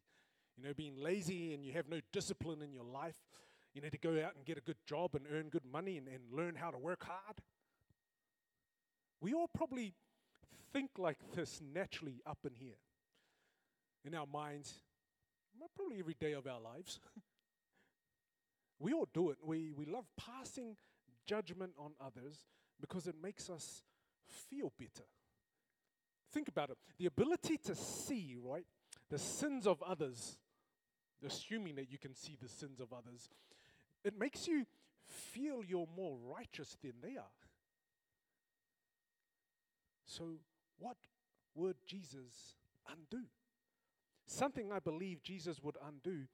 You 0.60 0.68
know, 0.68 0.74
being 0.74 0.98
lazy 0.98 1.54
and 1.54 1.64
you 1.64 1.72
have 1.74 1.88
no 1.88 2.00
discipline 2.12 2.62
in 2.62 2.74
your 2.74 2.84
life. 2.84 3.16
You 3.74 3.82
need 3.82 3.92
to 3.92 3.98
go 3.98 4.10
out 4.24 4.36
and 4.36 4.46
get 4.46 4.58
a 4.58 4.62
good 4.62 4.78
job 4.86 5.16
and 5.16 5.26
earn 5.32 5.50
good 5.50 5.66
money 5.72 5.98
and, 5.98 6.08
and 6.08 6.20
learn 6.32 6.56
how 6.56 6.70
to 6.72 6.78
work 6.78 7.06
hard. 7.06 7.38
We 9.22 9.34
all 9.34 9.50
probably 9.54 9.94
think 10.74 10.92
like 10.98 11.18
this 11.34 11.62
naturally 11.74 12.22
up 12.26 12.40
in 12.46 12.56
here, 12.56 12.78
in 14.04 14.16
our 14.16 14.26
minds, 14.26 14.74
probably 15.76 16.00
every 16.00 16.16
day 16.20 16.34
of 16.34 16.48
our 16.48 16.60
lives. 16.60 17.00
we 18.80 18.94
all 18.94 19.08
do 19.14 19.30
it. 19.30 19.38
We, 19.44 19.72
we 19.76 19.86
love 19.86 20.06
passing 20.18 20.76
judgment 21.26 21.74
on 21.78 21.92
others 22.04 22.46
because 22.82 23.08
it 23.08 23.16
makes 23.22 23.50
us 23.50 23.84
feel 24.50 24.72
better. 24.78 25.08
Think 26.32 26.48
about 26.48 26.70
it. 26.70 26.78
The 26.98 27.06
ability 27.06 27.58
to 27.66 27.76
see, 27.76 28.36
right, 28.42 28.66
the 29.10 29.18
sins 29.18 29.66
of 29.66 29.82
others, 29.82 30.38
assuming 31.26 31.76
that 31.76 31.92
you 31.92 31.98
can 31.98 32.14
see 32.14 32.38
the 32.42 32.50
sins 32.50 32.80
of 32.80 32.94
others, 32.94 33.30
it 34.04 34.18
makes 34.18 34.48
you 34.48 34.66
feel 35.06 35.62
you're 35.68 35.88
more 35.96 36.18
righteous 36.36 36.78
than 36.82 36.94
they 37.02 37.18
are. 37.18 37.24
So, 40.06 40.40
what 40.80 40.98
would 41.56 41.76
Jesus 41.86 42.56
undo? 42.88 43.26
Something 44.26 44.72
I 44.72 44.80
believe 44.80 45.24
Jesus 45.24 45.62
would 45.62 45.78
undo 45.86 46.26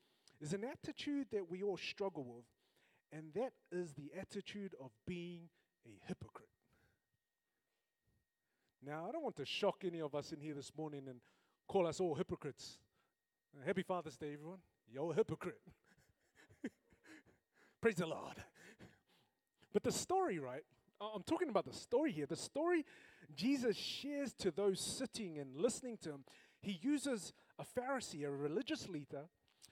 is 0.41 0.53
an 0.53 0.63
attitude 0.63 1.27
that 1.31 1.49
we 1.49 1.63
all 1.63 1.77
struggle 1.77 2.25
with, 2.25 2.45
and 3.11 3.33
that 3.33 3.53
is 3.71 3.93
the 3.93 4.11
attitude 4.19 4.75
of 4.81 4.91
being 5.07 5.49
a 5.85 6.07
hypocrite. 6.07 6.49
Now, 8.85 9.05
I 9.07 9.11
don't 9.11 9.23
want 9.23 9.37
to 9.37 9.45
shock 9.45 9.83
any 9.83 9.99
of 10.01 10.13
us 10.13 10.31
in 10.31 10.39
here 10.39 10.53
this 10.53 10.71
morning 10.77 11.03
and 11.07 11.19
call 11.67 11.87
us 11.87 11.99
all 11.99 12.15
hypocrites. 12.15 12.77
Happy 13.65 13.81
Father's 13.81 14.17
Day, 14.17 14.33
everyone. 14.33 14.59
You're 14.91 15.11
a 15.11 15.15
hypocrite. 15.15 15.61
Praise 17.81 17.95
the 17.95 18.07
Lord. 18.07 18.35
But 19.73 19.83
the 19.83 19.91
story, 19.91 20.39
right? 20.39 20.63
I'm 21.01 21.23
talking 21.23 21.49
about 21.49 21.65
the 21.65 21.73
story 21.73 22.11
here. 22.11 22.25
The 22.25 22.35
story 22.35 22.85
Jesus 23.35 23.75
shares 23.75 24.33
to 24.35 24.51
those 24.51 24.79
sitting 24.79 25.37
and 25.37 25.55
listening 25.55 25.97
to 26.03 26.09
him. 26.11 26.23
He 26.61 26.79
uses 26.81 27.33
a 27.59 27.63
Pharisee, 27.63 28.25
a 28.25 28.31
religious 28.31 28.87
leader, 28.87 29.25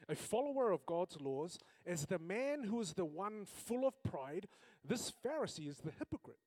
a 0.10 0.16
follower 0.16 0.72
of 0.72 0.86
God's 0.86 1.20
laws, 1.22 1.58
as 1.86 2.06
the 2.06 2.20
man 2.20 2.66
who 2.66 2.82
is 2.82 2.94
the 2.94 3.06
one 3.06 3.46
full 3.46 3.88
of 3.88 3.94
pride. 4.04 4.48
This 4.84 5.12
Pharisee 5.26 5.70
is 5.70 5.78
the 5.78 5.92
hypocrite. 5.98 6.40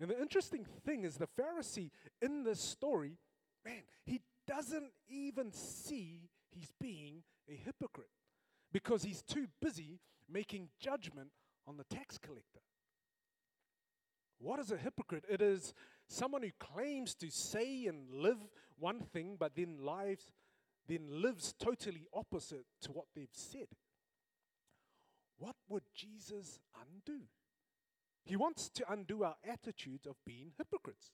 And 0.00 0.10
the 0.10 0.20
interesting 0.20 0.66
thing 0.84 1.04
is, 1.04 1.16
the 1.16 1.26
Pharisee 1.26 1.90
in 2.22 2.44
this 2.44 2.60
story, 2.60 3.16
man, 3.64 3.82
he 4.04 4.20
doesn't 4.46 4.92
even 5.08 5.52
see 5.52 6.28
he's 6.50 6.72
being 6.80 7.22
a 7.48 7.54
hypocrite 7.54 8.10
because 8.72 9.02
he's 9.02 9.22
too 9.22 9.46
busy 9.60 10.00
making 10.28 10.68
judgment 10.80 11.30
on 11.66 11.76
the 11.76 11.84
tax 11.84 12.18
collector. 12.18 12.60
What 14.38 14.60
is 14.60 14.70
a 14.70 14.76
hypocrite? 14.76 15.24
It 15.28 15.42
is 15.42 15.74
someone 16.06 16.42
who 16.42 16.50
claims 16.60 17.14
to 17.16 17.30
say 17.30 17.86
and 17.86 18.12
live 18.12 18.38
one 18.78 19.00
thing, 19.00 19.36
but 19.38 19.56
then 19.56 19.78
lives, 19.80 20.32
then 20.86 21.08
lives 21.10 21.54
totally 21.58 22.06
opposite 22.14 22.64
to 22.82 22.92
what 22.92 23.06
they've 23.14 23.28
said. 23.32 23.66
What 25.38 25.56
would 25.68 25.82
Jesus 25.94 26.60
undo? 26.80 27.22
He 28.24 28.36
wants 28.36 28.68
to 28.70 28.84
undo 28.90 29.24
our 29.24 29.36
attitude 29.48 30.06
of 30.06 30.16
being 30.26 30.52
hypocrites. 30.56 31.12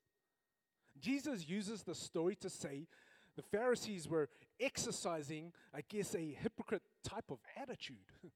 Jesus 0.99 1.49
uses 1.49 1.83
the 1.83 1.95
story 1.95 2.37
to 2.37 2.51
say 2.51 2.87
the 3.37 3.43
Pharisees 3.43 4.09
were 4.09 4.29
exercising, 4.61 5.53
I 5.75 5.81
guess, 5.89 6.15
a 6.15 6.37
hypocrite 6.41 6.83
type 7.03 7.31
of 7.31 7.39
attitude. 7.57 7.97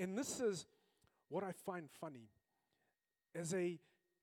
And 0.00 0.16
this 0.16 0.38
is 0.38 0.64
what 1.28 1.42
I 1.42 1.50
find 1.50 1.88
funny. 2.00 2.28
As 3.34 3.52
a 3.52 3.80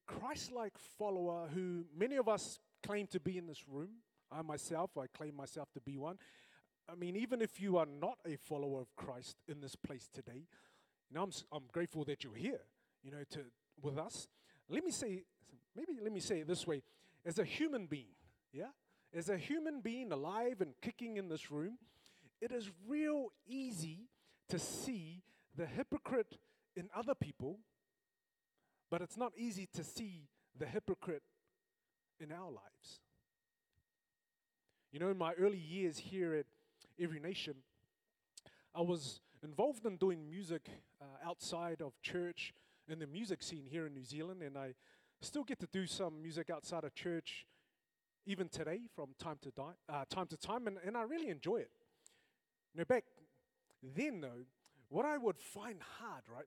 Christ 0.08 0.54
like 0.54 0.78
follower 0.98 1.50
who 1.54 1.84
many 1.94 2.16
of 2.16 2.30
us 2.30 2.60
claim 2.82 3.08
to 3.08 3.20
be 3.20 3.38
in 3.38 3.46
this 3.46 3.68
room, 3.68 3.90
I 4.32 4.42
myself, 4.42 4.92
I 4.98 5.08
claim 5.08 5.36
myself 5.36 5.72
to 5.74 5.82
be 5.82 5.98
one. 5.98 6.18
I 6.90 6.96
mean, 6.96 7.16
even 7.16 7.42
if 7.42 7.60
you 7.60 7.78
are 7.78 7.86
not 7.86 8.20
a 8.26 8.38
follower 8.38 8.80
of 8.80 8.96
Christ 8.96 9.36
in 9.48 9.60
this 9.60 9.76
place 9.76 10.08
today, 10.14 10.48
you 11.10 11.16
know, 11.16 11.24
I'm, 11.24 11.32
I'm 11.52 11.64
grateful 11.72 12.04
that 12.06 12.24
you're 12.24 12.36
here, 12.36 12.62
you 13.04 13.12
know, 13.12 13.24
to, 13.32 13.40
with 13.82 13.98
us. 13.98 14.28
Let 14.70 14.84
me 14.84 14.92
say, 14.92 15.24
maybe 15.76 16.00
let 16.02 16.12
me 16.12 16.20
say 16.20 16.40
it 16.40 16.48
this 16.48 16.66
way 16.66 16.84
as 17.26 17.40
a 17.40 17.44
human 17.44 17.88
being, 17.88 18.14
yeah? 18.54 18.70
As 19.16 19.30
a 19.30 19.38
human 19.38 19.80
being 19.80 20.12
alive 20.12 20.60
and 20.60 20.74
kicking 20.82 21.16
in 21.16 21.30
this 21.30 21.50
room, 21.50 21.78
it 22.42 22.52
is 22.52 22.70
real 22.86 23.32
easy 23.48 24.10
to 24.50 24.60
see 24.60 25.24
the 25.56 25.66
hypocrite 25.66 26.38
in 26.76 26.90
other 26.94 27.16
people, 27.16 27.60
but 28.92 29.02
it's 29.02 29.16
not 29.16 29.32
easy 29.38 29.70
to 29.74 29.86
see 29.86 30.28
the 30.60 30.66
hypocrite 30.66 31.24
in 32.20 32.34
our 32.34 32.52
lives. 32.52 33.00
You 34.92 35.00
know, 35.00 35.10
in 35.10 35.18
my 35.18 35.32
early 35.34 35.58
years 35.58 35.98
here 35.98 36.34
at 36.36 36.46
Every 37.02 37.22
Nation, 37.22 37.56
I 38.76 38.82
was 38.82 39.22
involved 39.42 39.86
in 39.86 39.96
doing 39.96 40.28
music 40.28 40.68
uh, 41.02 41.06
outside 41.26 41.82
of 41.82 41.94
church 42.02 42.54
in 42.90 43.00
the 43.00 43.08
music 43.08 43.42
scene 43.42 43.66
here 43.66 43.88
in 43.88 43.94
New 43.94 44.04
Zealand, 44.04 44.42
and 44.42 44.58
I 44.58 44.74
still 45.22 45.46
get 45.46 45.60
to 45.60 45.68
do 45.68 45.88
some 45.88 46.22
music 46.22 46.50
outside 46.50 46.84
of 46.84 46.94
church 46.94 47.46
even 48.26 48.50
today 48.50 48.82
from 48.96 49.10
time 49.20 49.38
to, 49.42 49.52
di- 49.52 49.78
uh, 49.90 50.06
time, 50.10 50.28
to 50.28 50.38
time, 50.38 50.68
and, 50.68 50.78
and 50.86 50.98
I 50.98 51.04
really 51.04 51.30
enjoy 51.30 51.58
it. 51.58 51.70
You 52.74 52.86
back 52.86 53.06
then, 53.82 54.22
though, 54.22 54.46
what 54.90 55.06
I 55.06 55.18
would 55.18 55.40
find 55.40 55.78
hard, 56.00 56.24
right, 56.32 56.46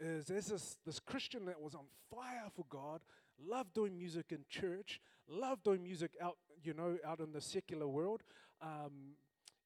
is 0.00 0.26
there's 0.26 0.46
this, 0.46 0.78
this 0.84 0.98
Christian 0.98 1.46
that 1.46 1.60
was 1.60 1.74
on 1.74 1.84
fire 2.10 2.48
for 2.54 2.64
God, 2.68 3.00
loved 3.38 3.74
doing 3.74 3.96
music 3.96 4.26
in 4.30 4.44
church, 4.48 5.00
loved 5.28 5.64
doing 5.64 5.82
music 5.82 6.12
out, 6.20 6.36
you 6.62 6.74
know, 6.74 6.96
out 7.06 7.20
in 7.20 7.32
the 7.32 7.40
secular 7.40 7.86
world, 7.86 8.22
um, 8.62 9.14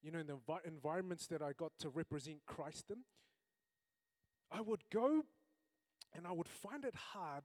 you 0.01 0.11
know, 0.11 0.19
in 0.19 0.27
the 0.27 0.33
envi- 0.33 0.65
environments 0.65 1.27
that 1.27 1.41
I 1.41 1.53
got 1.53 1.71
to 1.79 1.89
represent 1.89 2.37
Christ 2.45 2.85
in. 2.89 2.97
I 4.51 4.61
would 4.61 4.83
go 4.91 5.23
and 6.13 6.27
I 6.27 6.31
would 6.31 6.47
find 6.47 6.83
it 6.83 6.95
hard 6.95 7.43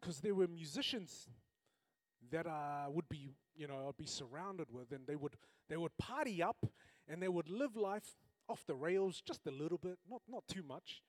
because 0.00 0.20
there 0.20 0.34
were 0.34 0.46
musicians 0.46 1.28
that 2.30 2.46
uh, 2.46 2.86
would 2.88 3.08
be, 3.08 3.30
you 3.56 3.66
know, 3.66 3.88
I'd 3.88 3.96
be 3.96 4.06
surrounded 4.06 4.68
with, 4.70 4.92
and 4.92 5.06
they 5.06 5.16
would 5.16 5.36
they 5.68 5.76
would 5.76 5.96
party 5.98 6.42
up, 6.42 6.66
and 7.08 7.22
they 7.22 7.28
would 7.28 7.48
live 7.48 7.76
life 7.76 8.16
off 8.48 8.64
the 8.66 8.74
rails 8.74 9.20
just 9.20 9.46
a 9.46 9.50
little 9.50 9.78
bit, 9.78 9.98
not 10.08 10.22
not 10.28 10.44
too 10.48 10.62
much. 10.62 11.02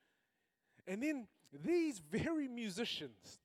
And 0.88 1.04
then 1.04 1.28
these 1.66 2.00
very 2.00 2.48
musicians, 2.48 3.40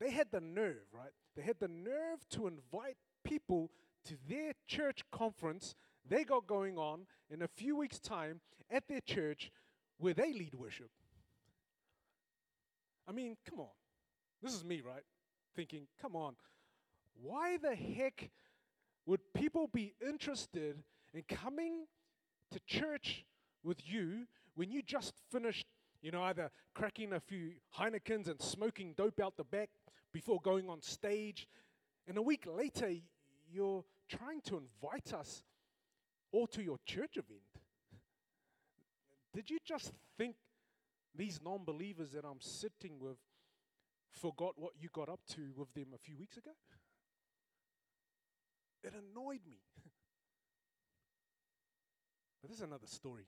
they 0.00 0.10
had 0.10 0.28
the 0.30 0.40
nerve, 0.40 0.86
right? 0.92 1.12
They 1.36 1.42
had 1.42 1.58
the 1.60 1.68
nerve 1.68 2.26
to 2.30 2.46
invite 2.46 2.96
people 3.24 3.70
to 4.04 4.14
their 4.28 4.52
church 4.66 5.02
conference 5.10 5.74
they 6.08 6.24
got 6.24 6.46
going 6.46 6.78
on 6.78 7.06
in 7.30 7.42
a 7.42 7.48
few 7.48 7.76
weeks' 7.76 7.98
time 7.98 8.40
at 8.70 8.86
their 8.88 9.00
church 9.00 9.50
where 9.98 10.14
they 10.14 10.32
lead 10.32 10.54
worship. 10.54 10.90
I 13.08 13.12
mean, 13.12 13.36
come 13.48 13.60
on. 13.60 13.74
This 14.42 14.54
is 14.54 14.64
me, 14.64 14.80
right? 14.80 15.02
Thinking, 15.54 15.86
come 16.00 16.14
on. 16.14 16.36
Why 17.22 17.56
the 17.56 17.74
heck 17.74 18.30
would 19.06 19.20
people 19.34 19.68
be 19.72 19.94
interested 20.06 20.82
in 21.14 21.22
coming 21.28 21.86
to 22.50 22.60
church 22.66 23.24
with 23.62 23.78
you 23.84 24.26
when 24.54 24.70
you 24.70 24.82
just 24.82 25.14
finished, 25.30 25.66
you 26.02 26.10
know, 26.10 26.22
either 26.24 26.50
cracking 26.74 27.12
a 27.12 27.20
few 27.20 27.52
Heinekens 27.78 28.28
and 28.28 28.40
smoking 28.40 28.94
dope 28.96 29.20
out 29.20 29.36
the 29.36 29.44
back 29.44 29.70
before 30.12 30.40
going 30.42 30.68
on 30.68 30.82
stage? 30.82 31.48
And 32.06 32.18
a 32.18 32.22
week 32.22 32.46
later, 32.46 32.90
you're 33.52 33.84
trying 34.08 34.40
to 34.42 34.58
invite 34.58 35.12
us 35.12 35.42
all 36.32 36.46
to 36.48 36.62
your 36.62 36.78
church 36.84 37.16
event. 37.16 37.40
Did 39.32 39.50
you 39.50 39.58
just 39.64 39.92
think 40.16 40.36
these 41.14 41.40
non 41.42 41.64
believers 41.64 42.12
that 42.12 42.24
I'm 42.24 42.40
sitting 42.40 42.98
with 43.00 43.16
forgot 44.10 44.54
what 44.56 44.72
you 44.80 44.88
got 44.92 45.08
up 45.08 45.20
to 45.34 45.52
with 45.56 45.72
them 45.74 45.88
a 45.94 45.98
few 45.98 46.16
weeks 46.16 46.36
ago? 46.36 46.52
It 48.86 48.94
annoyed 48.94 49.40
me. 49.50 49.58
but 52.40 52.50
this 52.50 52.58
is 52.58 52.64
another 52.64 52.86
story. 52.86 53.26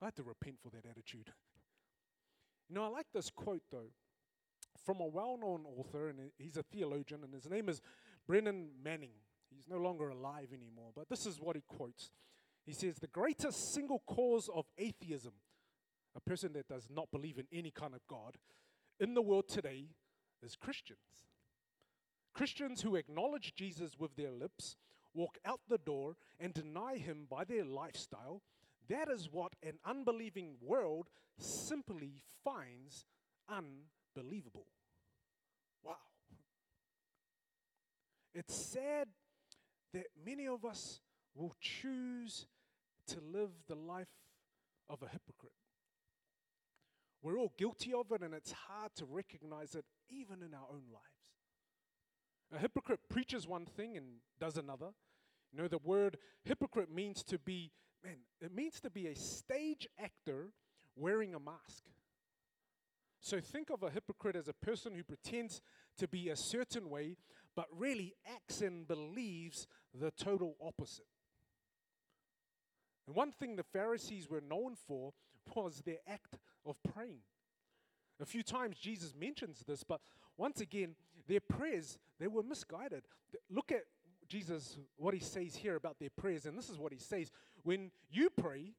I 0.00 0.06
had 0.06 0.16
to 0.16 0.22
repent 0.22 0.56
for 0.62 0.70
that 0.70 0.86
attitude. 0.88 1.26
you 2.68 2.74
know, 2.74 2.84
I 2.84 2.88
like 2.88 3.08
this 3.12 3.28
quote 3.28 3.64
though 3.70 3.90
from 4.84 5.00
a 5.00 5.06
well 5.06 5.36
known 5.40 5.64
author, 5.78 6.08
and 6.08 6.30
he's 6.38 6.56
a 6.56 6.62
theologian, 6.62 7.20
and 7.24 7.34
his 7.34 7.48
name 7.48 7.68
is 7.68 7.80
Brennan 8.26 8.70
Manning. 8.82 9.12
He's 9.54 9.68
no 9.68 9.78
longer 9.78 10.08
alive 10.08 10.48
anymore, 10.54 10.90
but 10.94 11.08
this 11.08 11.26
is 11.26 11.40
what 11.40 11.56
he 11.56 11.62
quotes. 11.66 12.10
He 12.64 12.72
says, 12.72 12.96
The 12.96 13.08
greatest 13.08 13.74
single 13.74 14.02
cause 14.06 14.48
of 14.54 14.66
atheism, 14.78 15.32
a 16.14 16.20
person 16.20 16.52
that 16.52 16.68
does 16.68 16.88
not 16.88 17.10
believe 17.10 17.38
in 17.38 17.46
any 17.52 17.70
kind 17.70 17.94
of 17.94 18.00
God, 18.08 18.36
in 18.98 19.14
the 19.14 19.22
world 19.22 19.48
today 19.48 19.86
is 20.42 20.56
Christians. 20.56 20.98
Christians 22.32 22.82
who 22.82 22.96
acknowledge 22.96 23.54
Jesus 23.54 23.98
with 23.98 24.14
their 24.16 24.30
lips, 24.30 24.76
walk 25.14 25.38
out 25.44 25.60
the 25.68 25.78
door, 25.78 26.16
and 26.38 26.54
deny 26.54 26.96
him 26.96 27.26
by 27.28 27.44
their 27.44 27.64
lifestyle. 27.64 28.42
That 28.88 29.08
is 29.08 29.28
what 29.30 29.52
an 29.62 29.78
unbelieving 29.84 30.56
world 30.60 31.08
simply 31.38 32.22
finds 32.44 33.04
unbelievable. 33.48 34.66
Wow. 35.84 35.96
It's 38.34 38.54
sad 38.54 39.08
that 39.92 40.06
many 40.24 40.46
of 40.46 40.64
us 40.64 41.00
will 41.34 41.54
choose 41.60 42.46
to 43.08 43.20
live 43.32 43.50
the 43.68 43.74
life 43.74 44.08
of 44.88 45.02
a 45.02 45.08
hypocrite. 45.08 45.52
We're 47.22 47.38
all 47.38 47.52
guilty 47.58 47.92
of 47.92 48.10
it, 48.12 48.22
and 48.22 48.34
it's 48.34 48.52
hard 48.52 48.94
to 48.96 49.04
recognize 49.04 49.74
it 49.74 49.84
even 50.08 50.42
in 50.42 50.54
our 50.54 50.66
own 50.70 50.84
lives. 50.92 51.19
A 52.54 52.58
hypocrite 52.58 53.00
preaches 53.08 53.46
one 53.46 53.66
thing 53.66 53.96
and 53.96 54.06
does 54.40 54.56
another. 54.56 54.88
You 55.52 55.62
know, 55.62 55.68
the 55.68 55.78
word 55.78 56.18
hypocrite 56.44 56.92
means 56.92 57.22
to 57.24 57.38
be, 57.38 57.70
man, 58.04 58.16
it 58.40 58.54
means 58.54 58.80
to 58.80 58.90
be 58.90 59.06
a 59.06 59.14
stage 59.14 59.88
actor 59.98 60.52
wearing 60.96 61.34
a 61.34 61.40
mask. 61.40 61.84
So 63.20 63.40
think 63.40 63.70
of 63.70 63.82
a 63.82 63.90
hypocrite 63.90 64.36
as 64.36 64.48
a 64.48 64.52
person 64.52 64.94
who 64.94 65.04
pretends 65.04 65.60
to 65.98 66.08
be 66.08 66.28
a 66.28 66.36
certain 66.36 66.88
way, 66.88 67.16
but 67.54 67.66
really 67.76 68.14
acts 68.26 68.62
and 68.62 68.88
believes 68.88 69.66
the 69.94 70.10
total 70.10 70.56
opposite. 70.64 71.04
And 73.06 73.14
one 73.14 73.32
thing 73.32 73.56
the 73.56 73.62
Pharisees 73.62 74.28
were 74.30 74.40
known 74.40 74.74
for 74.86 75.12
was 75.54 75.82
their 75.84 75.98
act 76.06 76.38
of 76.64 76.76
praying. 76.94 77.20
A 78.20 78.24
few 78.26 78.42
times 78.42 78.78
Jesus 78.78 79.14
mentions 79.18 79.64
this, 79.66 79.82
but 79.82 80.00
once 80.36 80.60
again, 80.60 80.94
their 81.26 81.40
prayers, 81.40 81.98
they 82.20 82.28
were 82.28 82.42
misguided. 82.42 83.02
Look 83.50 83.72
at 83.72 83.82
Jesus, 84.28 84.78
what 84.96 85.14
he 85.14 85.20
says 85.20 85.56
here 85.56 85.74
about 85.74 85.98
their 85.98 86.10
prayers, 86.10 86.46
and 86.46 86.56
this 86.56 86.70
is 86.70 86.78
what 86.78 86.92
he 86.92 86.98
says 86.98 87.32
When 87.64 87.90
you 88.10 88.30
pray, 88.30 88.74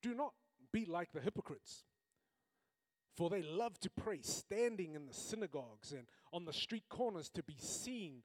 do 0.00 0.14
not 0.14 0.32
be 0.72 0.86
like 0.86 1.12
the 1.12 1.20
hypocrites. 1.20 1.84
For 3.14 3.30
they 3.30 3.42
love 3.42 3.80
to 3.80 3.90
pray 3.90 4.20
standing 4.22 4.94
in 4.94 5.06
the 5.06 5.14
synagogues 5.14 5.92
and 5.92 6.06
on 6.32 6.44
the 6.44 6.52
street 6.52 6.84
corners 6.90 7.30
to 7.30 7.42
be 7.42 7.56
seen 7.58 8.22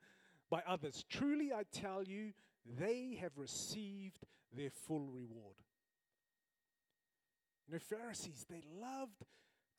by 0.50 0.62
others. 0.68 1.06
Truly, 1.10 1.54
I 1.54 1.64
tell 1.72 2.04
you, 2.04 2.34
they 2.78 3.18
have 3.22 3.38
received 3.38 4.26
their 4.54 4.70
full 4.70 5.08
reward. 5.08 5.56
You 7.68 7.76
know, 7.76 7.80
Pharisees, 7.80 8.46
they 8.50 8.64
loved 8.82 9.24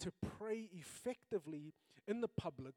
to 0.00 0.12
pray 0.38 0.70
effectively 0.72 1.74
in 2.08 2.22
the 2.22 2.28
public 2.28 2.74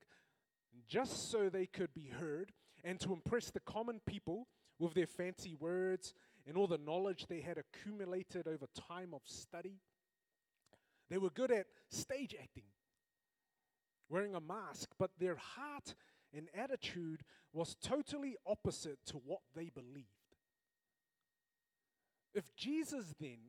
just 0.88 1.32
so 1.32 1.50
they 1.50 1.66
could 1.66 1.94
be 1.94 2.08
heard 2.08 2.52
and 2.84 3.00
to 3.00 3.14
impress 3.14 3.50
the 3.52 3.60
common 3.60 4.02
people 4.06 4.48
with 4.80 4.94
their 4.94 5.08
fancy 5.08 5.56
words 5.56 6.14
and 6.48 6.58
all 6.58 6.68
the 6.68 6.78
knowledge 6.78 7.26
they 7.28 7.42
had 7.42 7.58
accumulated 7.58 8.48
over 8.48 8.68
time 8.88 9.14
of 9.14 9.22
study. 9.26 9.80
They 11.10 11.18
were 11.18 11.30
good 11.30 11.52
at 11.52 11.68
stage 11.90 12.36
acting, 12.40 12.66
wearing 14.10 14.36
a 14.36 14.42
mask, 14.42 14.90
but 14.98 15.12
their 15.20 15.36
heart 15.36 15.96
and 16.34 16.48
attitude 16.56 17.22
was 17.54 17.76
totally 17.82 18.36
opposite 18.46 19.00
to 19.08 19.18
what 19.18 19.42
they 19.56 19.70
believed. 19.70 20.10
If 22.34 22.54
Jesus 22.56 23.14
then 23.20 23.40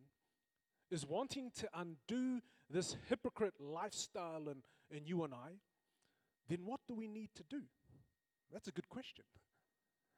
is 0.91 1.05
wanting 1.05 1.51
to 1.57 1.69
undo 1.75 2.41
this 2.71 2.97
hypocrite 3.09 3.55
lifestyle 3.59 4.49
in, 4.49 4.62
in 4.97 5.07
you 5.07 5.25
and 5.25 5.35
I, 5.35 5.59
then 6.48 6.61
what 6.64 6.80
do 6.87 6.94
we 6.94 7.09
need 7.09 7.30
to 7.35 7.44
do? 7.48 7.62
That's 8.52 8.68
a 8.68 8.72
good 8.72 8.88
question. 8.88 9.24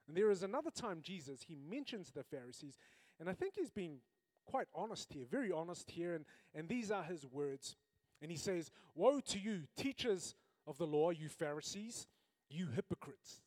And 0.07 0.17
there 0.17 0.31
is 0.31 0.43
another 0.43 0.71
time 0.71 1.01
Jesus, 1.03 1.43
he 1.47 1.55
mentions 1.55 2.11
the 2.11 2.25
Pharisees, 2.25 2.79
and 3.21 3.29
I 3.29 3.35
think 3.35 3.55
he's 3.57 3.71
being 3.71 3.99
quite 4.47 4.69
honest 4.75 5.13
here, 5.13 5.27
very 5.31 5.53
honest 5.53 5.91
here, 5.91 6.15
and, 6.15 6.25
and 6.55 6.69
these 6.69 6.91
are 6.91 7.03
his 7.03 7.27
words. 7.27 7.77
And 8.23 8.31
he 8.31 8.37
says, 8.37 8.71
Woe 8.95 9.21
to 9.21 9.39
you, 9.39 9.63
teachers 9.77 10.35
of 10.67 10.79
the 10.79 10.87
law, 10.87 11.11
you 11.11 11.29
Pharisees, 11.29 12.07
you 12.49 12.69
hypocrites. 12.75 13.43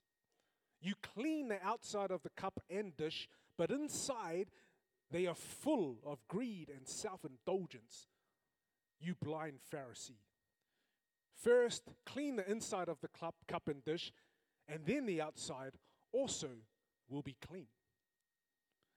You 0.81 0.93
clean 1.01 1.47
the 1.47 1.63
outside 1.63 2.11
of 2.11 2.23
the 2.23 2.29
cup 2.29 2.59
and 2.69 2.95
dish, 2.95 3.27
but 3.57 3.71
inside 3.71 4.47
they 5.11 5.27
are 5.27 5.35
full 5.35 5.97
of 6.05 6.19
greed 6.27 6.69
and 6.69 6.87
self 6.87 7.21
indulgence. 7.25 8.07
You 8.99 9.15
blind 9.21 9.59
Pharisee. 9.73 10.19
First, 11.41 11.83
clean 12.05 12.35
the 12.35 12.49
inside 12.49 12.89
of 12.89 12.99
the 13.01 13.07
cup, 13.07 13.35
and 13.67 13.83
dish, 13.83 14.11
and 14.67 14.85
then 14.85 15.05
the 15.05 15.21
outside 15.21 15.73
also 16.11 16.49
will 17.09 17.21
be 17.21 17.35
clean. 17.45 17.67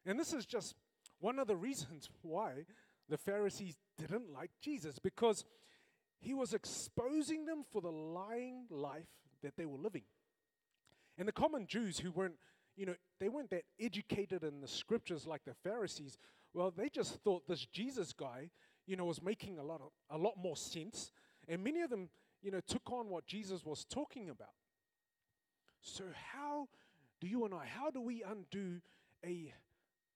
And 0.06 0.18
this 0.18 0.32
is 0.32 0.44
just 0.44 0.74
one 1.20 1.38
of 1.38 1.46
the 1.46 1.56
reasons 1.56 2.08
why 2.22 2.66
the 3.08 3.16
Pharisees 3.16 3.76
didn't 3.98 4.32
like 4.32 4.50
Jesus, 4.60 4.98
because 4.98 5.44
he 6.20 6.34
was 6.34 6.54
exposing 6.54 7.46
them 7.46 7.64
for 7.70 7.80
the 7.80 7.90
lying 7.90 8.66
life 8.70 9.08
that 9.42 9.56
they 9.56 9.66
were 9.66 9.78
living. 9.78 10.04
And 11.16 11.28
the 11.28 11.32
common 11.32 11.66
Jews 11.66 11.98
who 11.98 12.10
weren't 12.10 12.36
you 12.76 12.86
know, 12.86 12.94
they 13.20 13.28
weren't 13.28 13.50
that 13.50 13.64
educated 13.80 14.42
in 14.42 14.60
the 14.60 14.68
scriptures 14.68 15.26
like 15.26 15.44
the 15.44 15.54
Pharisees. 15.54 16.18
Well, 16.52 16.72
they 16.76 16.88
just 16.88 17.14
thought 17.22 17.46
this 17.46 17.66
Jesus 17.66 18.12
guy, 18.12 18.50
you 18.86 18.96
know, 18.96 19.04
was 19.04 19.22
making 19.22 19.58
a 19.58 19.62
lot 19.62 19.80
of 19.80 19.90
a 20.10 20.18
lot 20.18 20.34
more 20.36 20.56
sense, 20.56 21.12
and 21.48 21.62
many 21.62 21.82
of 21.82 21.90
them, 21.90 22.08
you 22.44 22.50
know, 22.50 22.60
took 22.68 22.92
on 22.92 23.08
what 23.08 23.26
Jesus 23.26 23.64
was 23.64 23.86
talking 23.86 24.28
about. 24.28 24.52
So 25.80 26.04
how 26.32 26.68
do 27.20 27.26
you 27.26 27.44
and 27.46 27.54
I, 27.54 27.64
how 27.64 27.90
do 27.90 28.02
we 28.02 28.22
undo 28.22 28.80
a 29.24 29.52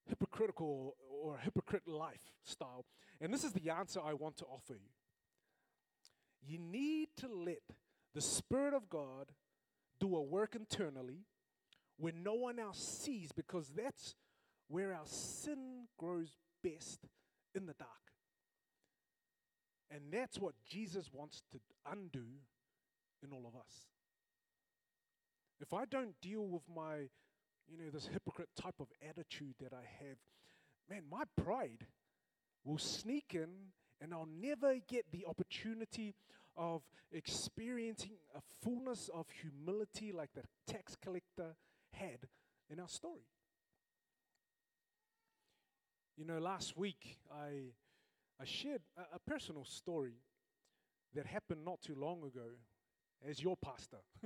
hypocritical 0.07 0.95
or 1.23 1.38
hypocrite 1.38 1.88
lifestyle? 1.88 2.85
And 3.21 3.33
this 3.33 3.45
is 3.45 3.53
the 3.53 3.71
answer 3.71 4.01
I 4.05 4.12
want 4.12 4.37
to 4.38 4.45
offer 4.45 4.75
you. 4.75 4.91
You 6.47 6.59
need 6.59 7.09
to 7.19 7.29
let 7.29 7.62
the 8.14 8.21
Spirit 8.21 8.75
of 8.75 8.91
God 8.91 9.33
do 9.99 10.14
a 10.14 10.23
work 10.23 10.55
internally 10.55 11.25
when 11.97 12.23
no 12.23 12.35
one 12.35 12.59
else 12.59 12.79
sees, 12.79 13.33
because 13.33 13.73
that's 13.77 14.14
where 14.69 14.93
our 14.93 15.07
sin 15.07 15.87
grows 15.99 16.37
best 16.62 17.09
in 17.55 17.67
the 17.67 17.75
dark. 17.75 18.08
And 19.90 20.03
that's 20.12 20.38
what 20.38 20.55
Jesus 20.68 21.11
wants 21.12 21.42
to 21.53 21.59
undo 21.90 22.27
in 23.22 23.33
all 23.33 23.46
of 23.46 23.55
us. 23.59 23.87
If 25.61 25.72
I 25.72 25.85
don't 25.87 26.14
deal 26.20 26.46
with 26.46 26.62
my, 26.74 27.09
you 27.68 27.79
know, 27.79 27.90
this 27.92 28.07
hypocrite 28.07 28.51
type 28.61 28.77
of 28.81 28.88
attitude 29.09 29.55
that 29.61 29.72
I 29.72 29.85
have, 30.05 30.18
man, 30.88 31.03
my 31.11 31.24
pride 31.42 31.87
will 32.64 32.79
sneak 32.79 33.35
in 33.35 33.48
and 34.01 34.12
I'll 34.12 34.29
never 34.40 34.77
get 34.87 35.07
the 35.11 35.24
opportunity 35.27 36.14
of 36.57 36.83
experiencing 37.12 38.18
a 38.37 38.40
fullness 38.62 39.09
of 39.12 39.27
humility 39.40 40.12
like 40.12 40.31
the 40.35 40.42
tax 40.66 40.96
collector 41.03 41.57
had 41.92 42.29
in 42.70 42.79
our 42.79 42.88
story. 42.88 43.27
You 46.16 46.24
know, 46.24 46.38
last 46.38 46.77
week 46.77 47.18
I, 47.33 47.72
I 48.40 48.44
shared 48.44 48.83
a, 48.96 49.16
a 49.16 49.18
personal 49.18 49.64
story 49.64 50.14
that 51.14 51.27
happened 51.27 51.64
not 51.64 51.81
too 51.81 51.94
long 51.96 52.18
ago 52.22 52.51
as 53.29 53.42
your 53.42 53.57
pastor, 53.57 53.98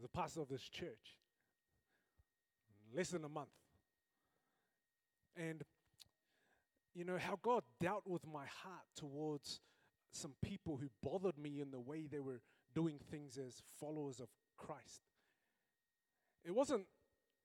the 0.00 0.08
pastor 0.08 0.42
of 0.42 0.48
this 0.48 0.68
church, 0.68 1.16
less 2.94 3.10
than 3.10 3.24
a 3.24 3.28
month. 3.28 3.48
And 5.36 5.62
you 6.94 7.04
know, 7.04 7.18
how 7.18 7.38
God 7.40 7.62
dealt 7.80 8.06
with 8.06 8.26
my 8.26 8.44
heart 8.62 8.84
towards 8.96 9.60
some 10.12 10.32
people 10.42 10.76
who 10.76 10.88
bothered 11.02 11.38
me 11.38 11.60
in 11.60 11.70
the 11.70 11.80
way 11.80 12.06
they 12.10 12.20
were 12.20 12.40
doing 12.74 12.98
things 13.10 13.38
as 13.38 13.62
followers 13.78 14.20
of 14.20 14.28
Christ. 14.56 15.02
It 16.44 16.54
wasn't, 16.54 16.86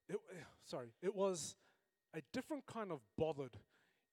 it, 0.10 0.18
sorry, 0.66 0.94
it 1.02 1.16
was 1.16 1.56
a 2.14 2.22
different 2.34 2.66
kind 2.66 2.92
of 2.92 3.02
bothered, 3.18 3.58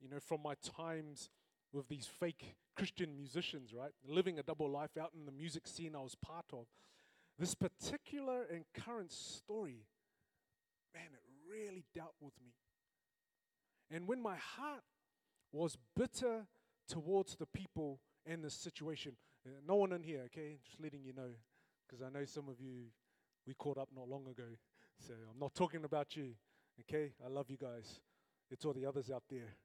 you 0.01 0.09
know, 0.09 0.19
from 0.21 0.43
my 0.43 0.55
times 0.63 1.31
with 1.73 1.89
these 1.89 2.07
fake 2.07 2.55
Christian 2.77 3.17
musicians, 3.17 3.73
right? 3.73 3.93
Living 4.07 4.39
a 4.39 4.43
double 4.43 4.71
life 4.71 4.97
out 5.01 5.13
in 5.19 5.27
the 5.27 5.33
music 5.33 5.67
scene 5.67 5.95
I 5.95 6.01
was 6.01 6.15
part 6.15 6.47
of. 6.53 6.67
This 7.39 7.55
particular 7.55 8.45
and 8.53 8.65
current 8.75 9.11
story, 9.11 9.87
man, 10.95 11.09
it 11.13 11.51
really 11.51 11.85
dealt 11.95 12.15
with 12.21 12.35
me. 12.45 12.53
And 13.91 14.07
when 14.07 14.23
my 14.23 14.37
heart 14.37 14.83
was 15.51 15.77
bitter 15.97 16.47
towards 16.89 17.37
the 17.37 17.47
people 17.47 18.01
and 18.27 18.45
the 18.45 18.51
situation, 18.51 19.17
uh, 19.47 19.51
no 19.67 19.77
one 19.77 19.93
in 19.93 20.03
here, 20.03 20.23
okay? 20.27 20.59
Just 20.65 20.81
letting 20.81 21.05
you 21.05 21.13
know, 21.13 21.31
because 21.87 22.03
I 22.03 22.11
know 22.11 22.25
some 22.25 22.49
of 22.49 22.61
you, 22.61 22.85
we 23.47 23.55
caught 23.55 23.79
up 23.79 23.89
not 23.95 24.09
long 24.09 24.27
ago. 24.29 24.45
So 24.99 25.15
I'm 25.15 25.41
not 25.41 25.53
talking 25.57 25.83
about 25.83 26.15
you, 26.15 26.35
okay? 26.83 27.13
I 27.25 27.29
love 27.29 27.51
you 27.51 27.57
guys. 27.57 27.99
It's 28.53 28.65
all 28.65 28.73
the 28.73 28.87
others 28.87 29.11
out 29.11 29.25
there. 29.29 29.57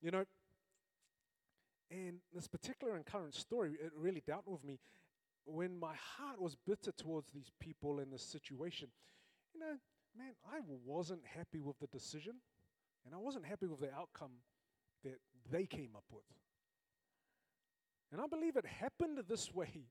You 0.00 0.12
know, 0.12 0.24
and 1.90 2.18
this 2.34 2.46
particular 2.46 2.94
and 2.94 3.04
current 3.06 3.34
story, 3.34 3.72
it 3.82 3.92
really 3.96 4.22
dealt 4.26 4.46
with 4.46 4.64
me 4.64 4.78
when 5.44 5.78
my 5.78 5.94
heart 6.16 6.40
was 6.40 6.56
bitter 6.66 6.92
towards 6.92 7.30
these 7.30 7.50
people 7.58 8.00
and 8.00 8.12
the 8.12 8.18
situation. 8.18 8.88
You 9.54 9.60
know, 9.60 9.76
man, 10.16 10.32
I 10.52 10.58
wasn't 10.84 11.22
happy 11.24 11.60
with 11.60 11.78
the 11.78 11.86
decision, 11.86 12.34
and 13.06 13.14
I 13.14 13.18
wasn't 13.18 13.46
happy 13.46 13.66
with 13.66 13.80
the 13.80 13.92
outcome 13.92 14.32
that 15.04 15.18
they 15.50 15.66
came 15.66 15.90
up 15.96 16.04
with. 16.12 16.24
And 18.12 18.20
I 18.20 18.26
believe 18.26 18.56
it 18.56 18.66
happened 18.66 19.18
this 19.28 19.52
way 19.54 19.86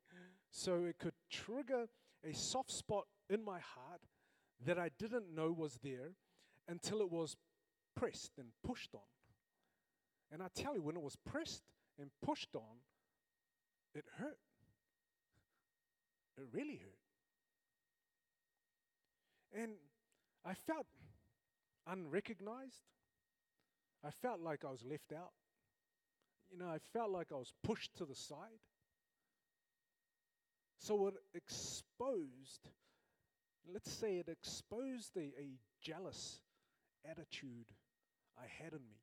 so 0.51 0.85
it 0.85 0.97
could 0.99 1.13
trigger 1.31 1.87
a 2.23 2.33
soft 2.33 2.71
spot 2.71 3.05
in 3.29 3.43
my 3.43 3.59
heart 3.59 4.01
that 4.65 4.79
I 4.79 4.89
didn't 4.97 5.33
know 5.33 5.51
was 5.51 5.79
there 5.83 6.11
until 6.67 7.01
it 7.01 7.11
was 7.11 7.35
pressed 7.95 8.31
and 8.37 8.47
pushed 8.63 8.93
on. 8.93 9.01
And 10.31 10.41
I 10.41 10.47
tell 10.53 10.75
you, 10.75 10.81
when 10.81 10.95
it 10.95 11.01
was 11.01 11.15
pressed 11.15 11.63
and 11.99 12.09
pushed 12.23 12.55
on, 12.55 12.77
it 13.95 14.05
hurt. 14.17 14.37
It 16.37 16.45
really 16.51 16.75
hurt. 16.75 16.99
And 19.61 19.71
I 20.45 20.53
felt 20.53 20.85
unrecognized. 21.87 22.83
I 24.05 24.11
felt 24.21 24.41
like 24.41 24.63
I 24.63 24.69
was 24.69 24.83
left 24.83 25.11
out. 25.13 25.31
You 26.51 26.59
know, 26.59 26.67
I 26.67 26.77
felt 26.93 27.09
like 27.09 27.27
I 27.31 27.35
was 27.35 27.53
pushed 27.63 27.95
to 27.97 28.05
the 28.05 28.15
side. 28.15 28.61
So 30.79 31.07
it 31.07 31.15
exposed, 31.33 32.69
let's 33.73 33.91
say 33.91 34.17
it 34.17 34.29
exposed 34.29 35.17
a, 35.17 35.31
a 35.39 35.57
jealous 35.81 36.39
attitude 37.09 37.65
I 38.37 38.45
had 38.63 38.73
in 38.73 38.79
me. 38.79 39.01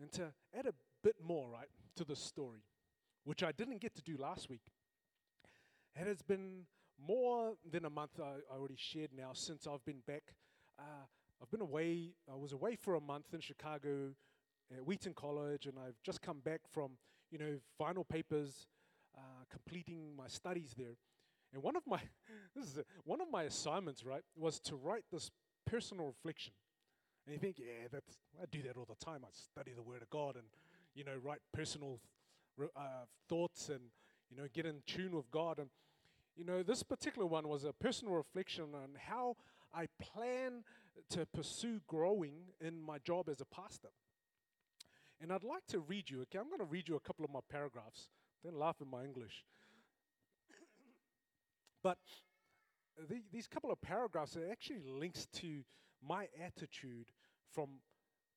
And 0.00 0.10
to 0.12 0.32
add 0.56 0.66
a 0.66 0.74
bit 1.02 1.16
more, 1.22 1.48
right, 1.48 1.68
to 1.96 2.04
the 2.04 2.16
story, 2.16 2.62
which 3.24 3.42
I 3.42 3.52
didn't 3.52 3.80
get 3.80 3.94
to 3.96 4.02
do 4.02 4.16
last 4.16 4.48
week, 4.48 4.62
it 6.00 6.06
has 6.06 6.22
been 6.22 6.66
more 7.04 7.54
than 7.70 7.84
a 7.84 7.90
month, 7.90 8.20
I, 8.20 8.38
I 8.52 8.58
already 8.58 8.76
shared 8.76 9.10
now, 9.16 9.30
since 9.32 9.66
I've 9.66 9.84
been 9.84 10.02
back. 10.06 10.34
Uh, 10.78 11.06
I've 11.40 11.50
been 11.50 11.60
away, 11.60 12.14
I 12.30 12.36
was 12.36 12.52
away 12.52 12.76
for 12.76 12.94
a 12.94 13.00
month 13.00 13.26
in 13.32 13.40
Chicago 13.40 14.14
at 14.72 14.84
Wheaton 14.84 15.14
College, 15.14 15.66
and 15.66 15.74
I've 15.78 16.00
just 16.02 16.20
come 16.20 16.40
back 16.40 16.60
from, 16.70 16.92
you 17.30 17.38
know, 17.38 17.58
final 17.76 18.04
papers, 18.04 18.66
uh, 19.16 19.44
completing 19.50 20.14
my 20.16 20.26
studies 20.28 20.74
there. 20.76 20.96
And 21.52 21.62
one 21.62 21.76
of 21.76 21.82
my, 21.86 22.00
this 22.56 22.66
is 22.66 22.78
a, 22.78 22.84
one 23.04 23.20
of 23.20 23.28
my 23.30 23.44
assignments, 23.44 24.04
right, 24.04 24.22
was 24.36 24.58
to 24.60 24.76
write 24.76 25.04
this 25.12 25.30
personal 25.66 26.06
reflection. 26.06 26.52
And 27.28 27.34
you 27.34 27.38
think, 27.38 27.58
yeah, 27.58 27.88
that's, 27.92 28.16
I 28.40 28.46
do 28.50 28.62
that 28.62 28.78
all 28.78 28.86
the 28.88 29.04
time. 29.04 29.20
I 29.22 29.28
study 29.32 29.72
the 29.76 29.82
Word 29.82 30.00
of 30.00 30.08
God 30.08 30.36
and, 30.36 30.46
you 30.94 31.04
know, 31.04 31.12
write 31.22 31.40
personal 31.52 32.00
uh, 32.74 33.04
thoughts 33.28 33.68
and, 33.68 33.80
you 34.30 34.36
know, 34.38 34.44
get 34.54 34.64
in 34.64 34.76
tune 34.86 35.14
with 35.14 35.30
God. 35.30 35.58
And, 35.58 35.68
you 36.38 36.46
know, 36.46 36.62
this 36.62 36.82
particular 36.82 37.26
one 37.26 37.46
was 37.46 37.64
a 37.64 37.72
personal 37.74 38.14
reflection 38.14 38.68
on 38.72 38.96
how 39.10 39.36
I 39.74 39.88
plan 40.00 40.64
to 41.10 41.26
pursue 41.26 41.82
growing 41.86 42.32
in 42.62 42.80
my 42.80 42.96
job 42.96 43.28
as 43.28 43.42
a 43.42 43.44
pastor. 43.44 43.90
And 45.20 45.30
I'd 45.30 45.44
like 45.44 45.66
to 45.66 45.80
read 45.80 46.08
you, 46.08 46.22
okay? 46.22 46.38
I'm 46.38 46.48
going 46.48 46.60
to 46.60 46.64
read 46.64 46.88
you 46.88 46.96
a 46.96 47.00
couple 47.00 47.26
of 47.26 47.30
my 47.30 47.40
paragraphs. 47.50 48.08
Don't 48.42 48.58
laugh 48.58 48.76
at 48.80 48.86
my 48.86 49.04
English. 49.04 49.44
but 51.82 51.98
the, 53.06 53.20
these 53.30 53.46
couple 53.46 53.70
of 53.70 53.82
paragraphs 53.82 54.34
are 54.34 54.50
actually 54.50 54.80
links 54.86 55.26
to 55.34 55.62
my 56.02 56.28
attitude 56.42 57.10
from 57.52 57.68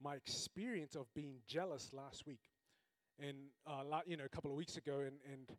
my 0.03 0.15
experience 0.15 0.95
of 0.95 1.05
being 1.13 1.35
jealous 1.47 1.91
last 1.93 2.25
week, 2.25 2.41
and 3.19 3.37
uh, 3.67 3.83
you 4.05 4.17
know, 4.17 4.25
a 4.25 4.29
couple 4.29 4.51
of 4.51 4.57
weeks 4.57 4.77
ago, 4.77 4.99
and 4.99 5.17
and 5.31 5.57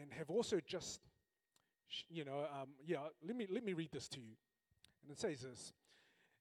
and 0.00 0.12
have 0.12 0.30
also 0.30 0.60
just, 0.66 1.00
you 2.08 2.24
know, 2.24 2.46
um, 2.52 2.68
yeah. 2.86 2.98
Let 3.26 3.36
me 3.36 3.46
let 3.50 3.64
me 3.64 3.72
read 3.72 3.90
this 3.92 4.08
to 4.08 4.20
you, 4.20 4.34
and 5.02 5.10
it 5.10 5.18
says 5.18 5.40
this: 5.40 5.72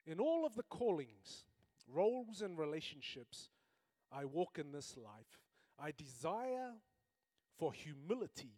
In 0.05 0.19
all 0.19 0.45
of 0.45 0.55
the 0.55 0.63
callings, 0.63 1.45
roles, 1.87 2.41
and 2.41 2.57
relationships 2.57 3.49
I 4.11 4.25
walk 4.25 4.57
in 4.59 4.71
this 4.71 4.95
life, 4.97 5.39
I 5.79 5.91
desire 5.91 6.73
for 7.57 7.73
humility 7.73 8.53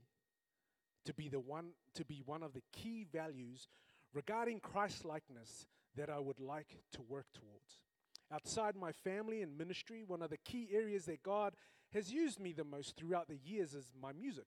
to 1.05 1.13
be 1.13 1.29
the 1.29 1.39
one 1.39 1.71
to 1.95 2.05
be 2.05 2.21
one 2.25 2.43
of 2.43 2.53
the 2.53 2.61
key 2.71 3.05
values 3.11 3.67
regarding 4.13 4.59
Christ 4.59 5.05
likeness 5.05 5.67
that 5.95 6.09
I 6.09 6.19
would 6.19 6.39
like 6.39 6.77
to 6.93 7.01
work 7.01 7.27
towards. 7.33 7.81
Outside 8.31 8.75
my 8.75 8.91
family 8.91 9.41
and 9.41 9.57
ministry, 9.57 10.03
one 10.05 10.21
of 10.21 10.29
the 10.29 10.37
key 10.37 10.69
areas 10.73 11.05
that 11.05 11.23
God 11.23 11.53
has 11.93 12.11
used 12.11 12.39
me 12.39 12.53
the 12.53 12.63
most 12.63 12.95
throughout 12.95 13.27
the 13.27 13.39
years 13.43 13.73
is 13.73 13.91
my 14.01 14.13
music. 14.13 14.45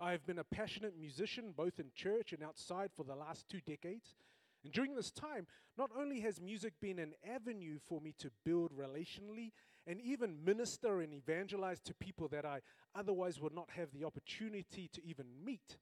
I 0.00 0.10
have 0.10 0.26
been 0.26 0.40
a 0.40 0.44
passionate 0.44 0.98
musician 0.98 1.54
both 1.56 1.78
in 1.78 1.92
church 1.94 2.32
and 2.32 2.42
outside 2.42 2.90
for 2.96 3.04
the 3.04 3.14
last 3.14 3.48
two 3.48 3.60
decades. 3.60 4.16
And 4.64 4.72
during 4.72 4.94
this 4.94 5.12
time, 5.12 5.46
not 5.78 5.90
only 5.96 6.20
has 6.20 6.40
music 6.40 6.72
been 6.80 6.98
an 6.98 7.12
avenue 7.28 7.78
for 7.86 8.00
me 8.00 8.14
to 8.18 8.30
build 8.44 8.72
relationally 8.72 9.52
and 9.86 10.00
even 10.00 10.44
minister 10.44 11.00
and 11.00 11.12
evangelize 11.12 11.80
to 11.80 11.94
people 11.94 12.26
that 12.28 12.44
I 12.44 12.60
otherwise 12.94 13.40
would 13.40 13.54
not 13.54 13.70
have 13.76 13.92
the 13.92 14.04
opportunity 14.04 14.88
to 14.92 15.04
even 15.06 15.26
meet, 15.44 15.76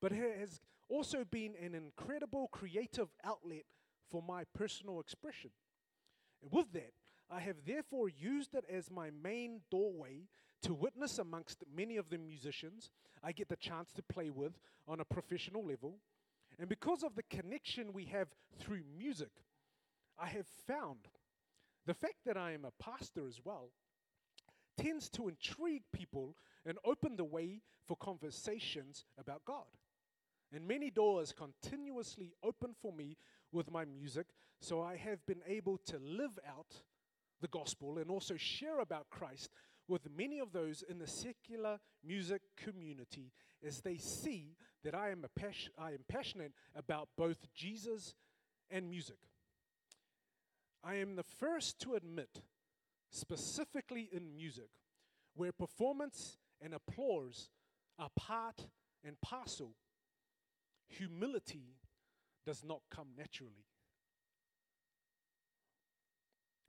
but 0.00 0.12
it 0.12 0.38
has 0.38 0.60
also 0.88 1.24
been 1.24 1.54
an 1.60 1.74
incredible 1.74 2.48
creative 2.52 3.08
outlet 3.24 3.64
for 4.10 4.22
my 4.22 4.44
personal 4.54 5.00
expression. 5.00 5.50
And 6.42 6.52
with 6.52 6.72
that, 6.72 6.92
I 7.30 7.40
have 7.40 7.56
therefore 7.66 8.08
used 8.08 8.54
it 8.54 8.64
as 8.70 8.90
my 8.90 9.10
main 9.22 9.60
doorway 9.70 10.26
to 10.62 10.74
witness 10.74 11.18
amongst 11.18 11.62
many 11.74 11.96
of 11.96 12.10
the 12.10 12.18
musicians 12.18 12.90
I 13.22 13.32
get 13.32 13.48
the 13.48 13.56
chance 13.56 13.92
to 13.92 14.02
play 14.02 14.30
with 14.30 14.58
on 14.88 15.00
a 15.00 15.04
professional 15.04 15.64
level. 15.64 15.98
And 16.58 16.68
because 16.68 17.02
of 17.02 17.14
the 17.14 17.22
connection 17.22 17.92
we 17.92 18.06
have 18.06 18.28
through 18.58 18.82
music, 18.98 19.30
I 20.18 20.26
have 20.26 20.46
found 20.66 20.98
the 21.86 21.94
fact 21.94 22.24
that 22.26 22.36
I 22.36 22.52
am 22.52 22.64
a 22.64 22.82
pastor 22.82 23.26
as 23.26 23.40
well 23.44 23.70
tends 24.76 25.08
to 25.10 25.28
intrigue 25.28 25.82
people 25.92 26.36
and 26.66 26.78
open 26.84 27.16
the 27.16 27.24
way 27.24 27.60
for 27.86 27.96
conversations 27.96 29.04
about 29.18 29.44
God. 29.44 29.66
And 30.52 30.66
many 30.66 30.90
doors 30.90 31.32
continuously 31.32 32.32
open 32.42 32.74
for 32.80 32.92
me 32.92 33.16
with 33.52 33.70
my 33.70 33.84
music, 33.84 34.26
so 34.60 34.82
I 34.82 34.96
have 34.96 35.24
been 35.26 35.42
able 35.46 35.78
to 35.86 35.98
live 35.98 36.38
out 36.48 36.82
the 37.40 37.48
gospel 37.48 37.98
and 37.98 38.10
also 38.10 38.36
share 38.36 38.80
about 38.80 39.10
Christ 39.10 39.50
with 39.88 40.08
many 40.16 40.38
of 40.38 40.52
those 40.52 40.82
in 40.88 40.98
the 40.98 41.06
secular 41.06 41.78
music 42.04 42.42
community 42.56 43.32
as 43.66 43.80
they 43.80 43.96
see 43.96 44.56
that 44.84 44.94
I 44.94 45.10
am, 45.10 45.24
a 45.24 45.40
pas- 45.40 45.70
I 45.78 45.90
am 45.90 46.04
passionate 46.08 46.52
about 46.76 47.08
both 47.16 47.52
Jesus 47.54 48.14
and 48.70 48.88
music. 48.88 49.18
I 50.82 50.94
am 50.94 51.16
the 51.16 51.22
first 51.22 51.80
to 51.80 51.94
admit, 51.94 52.42
specifically 53.10 54.08
in 54.12 54.34
music, 54.34 54.70
where 55.34 55.52
performance 55.52 56.38
and 56.62 56.72
applause 56.72 57.50
are 57.98 58.10
part 58.16 58.66
and 59.04 59.20
parcel, 59.20 59.74
humility 60.88 61.76
does 62.44 62.64
not 62.64 62.80
come 62.90 63.08
naturally. 63.16 63.66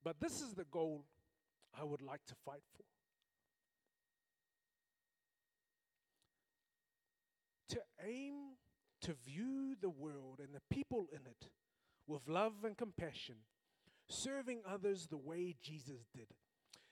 But 0.03 0.19
this 0.19 0.41
is 0.41 0.53
the 0.53 0.65
goal 0.65 1.05
I 1.79 1.83
would 1.83 2.01
like 2.01 2.25
to 2.27 2.35
fight 2.45 2.63
for. 2.75 2.83
To 7.75 7.81
aim 8.05 8.33
to 9.01 9.13
view 9.25 9.75
the 9.79 9.89
world 9.89 10.39
and 10.39 10.53
the 10.53 10.75
people 10.75 11.07
in 11.11 11.21
it 11.25 11.49
with 12.07 12.27
love 12.27 12.53
and 12.63 12.77
compassion, 12.77 13.35
serving 14.09 14.61
others 14.67 15.07
the 15.07 15.17
way 15.17 15.55
Jesus 15.61 16.07
did. 16.13 16.27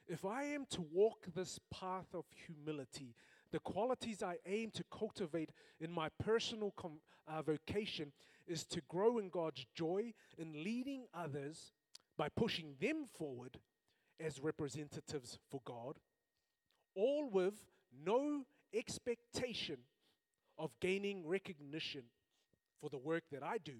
If 0.07 0.25
I 0.25 0.43
am 0.43 0.65
to 0.71 0.81
walk 0.81 1.27
this 1.35 1.59
path 1.71 2.07
of 2.13 2.25
humility, 2.47 3.15
the 3.51 3.59
qualities 3.59 4.23
I 4.23 4.37
aim 4.45 4.71
to 4.71 4.83
cultivate 4.91 5.51
in 5.79 5.91
my 5.91 6.09
personal 6.23 6.71
com- 6.77 7.01
uh, 7.27 7.41
vocation 7.41 8.11
is 8.49 8.65
to 8.65 8.81
grow 8.89 9.19
in 9.19 9.29
God's 9.29 9.65
joy 9.75 10.13
in 10.38 10.63
leading 10.63 11.05
others 11.13 11.71
by 12.17 12.27
pushing 12.29 12.75
them 12.81 13.05
forward 13.17 13.59
as 14.19 14.41
representatives 14.41 15.38
for 15.49 15.62
God, 15.63 15.97
all 16.95 17.29
with 17.29 17.53
no 18.05 18.43
expectation 18.73 19.77
of 20.57 20.71
gaining 20.81 21.25
recognition 21.25 22.03
for 22.81 22.89
the 22.89 22.97
work 22.97 23.23
that 23.31 23.43
I 23.43 23.57
do, 23.59 23.77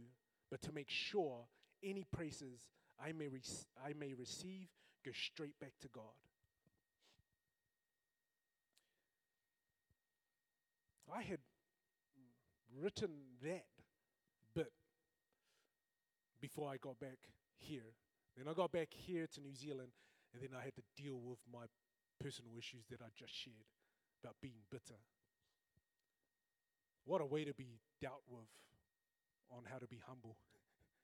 but 0.50 0.62
to 0.62 0.72
make 0.72 0.90
sure 0.90 1.46
any 1.84 2.06
praises 2.16 2.70
I 3.04 3.12
may, 3.12 3.28
rec- 3.28 3.44
I 3.84 3.94
may 4.00 4.14
receive 4.14 4.68
go 5.06 5.12
straight 5.14 5.60
back 5.60 5.74
to 5.82 5.88
God. 5.90 6.04
I 11.14 11.24
had 11.24 11.40
written 12.80 13.10
that 13.42 13.66
before 16.42 16.70
I 16.70 16.78
got 16.78 17.00
back 17.00 17.20
here. 17.58 17.94
Then 18.38 18.48
I 18.48 18.54
got 18.54 18.72
back 18.72 18.90
here 18.92 19.28
to 19.34 19.42
New 19.42 19.56
Zealand, 19.56 19.92
and 20.34 20.42
then 20.42 20.52
I 20.60 20.64
had 20.64 20.76
to 20.76 20.84
deal 20.96 21.20
with 21.20 21.40
my 21.52 21.66
personal 22.20 22.52
issues 22.58 22.86
that 22.90 23.02
I 23.02 23.10
just 23.18 23.34
shared 23.34 23.68
about 24.24 24.36
being 24.42 24.62
bitter. 24.72 25.00
What 27.06 27.22
a 27.22 27.26
way 27.26 27.44
to 27.44 27.54
be 27.54 27.80
dealt 28.02 28.24
with 28.30 28.48
on 29.52 29.64
how 29.70 29.78
to 29.80 29.88
be 29.88 30.00
humble. 30.08 30.38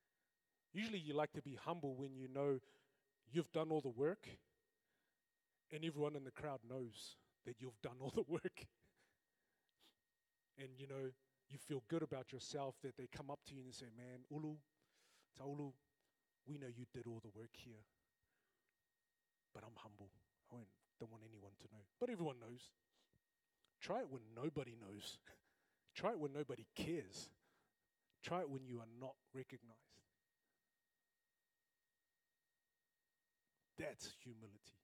Usually, 0.73 0.99
you 0.99 1.13
like 1.13 1.33
to 1.33 1.41
be 1.41 1.57
humble 1.65 1.95
when 1.95 2.15
you 2.15 2.27
know 2.27 2.59
you've 3.31 3.51
done 3.51 3.71
all 3.71 3.81
the 3.81 3.89
work, 3.89 4.27
and 5.71 5.83
everyone 5.83 6.15
in 6.15 6.23
the 6.23 6.31
crowd 6.31 6.59
knows 6.69 7.15
that 7.45 7.55
you've 7.59 7.81
done 7.81 7.97
all 7.99 8.11
the 8.15 8.25
work. 8.27 8.65
and 10.57 10.69
you 10.77 10.87
know, 10.87 11.11
you 11.49 11.57
feel 11.57 11.83
good 11.89 12.01
about 12.01 12.31
yourself 12.31 12.75
that 12.83 12.97
they 12.97 13.07
come 13.15 13.29
up 13.29 13.39
to 13.47 13.55
you 13.55 13.61
and 13.63 13.73
say, 13.73 13.87
Man, 13.95 14.19
Ulu, 14.31 14.55
Taulu, 15.39 15.71
we 16.47 16.57
know 16.57 16.67
you 16.67 16.85
did 16.93 17.07
all 17.07 17.21
the 17.23 17.31
work 17.35 17.51
here. 17.53 17.83
But 19.53 19.63
I'm 19.63 19.75
humble. 19.77 20.09
I 20.51 20.57
don't 20.99 21.11
want 21.11 21.23
anyone 21.23 21.51
to 21.61 21.67
know. 21.71 21.83
But 21.99 22.09
everyone 22.09 22.35
knows. 22.39 22.69
Try 23.81 23.99
it 23.99 24.07
when 24.09 24.21
nobody 24.35 24.75
knows. 24.79 25.17
Try 25.95 26.11
it 26.11 26.19
when 26.19 26.33
nobody 26.33 26.65
cares. 26.75 27.29
Try 28.23 28.41
it 28.41 28.49
when 28.49 28.65
you 28.65 28.79
are 28.79 28.91
not 28.99 29.15
recognized. 29.33 29.95
That's 33.77 34.11
humility. 34.23 34.79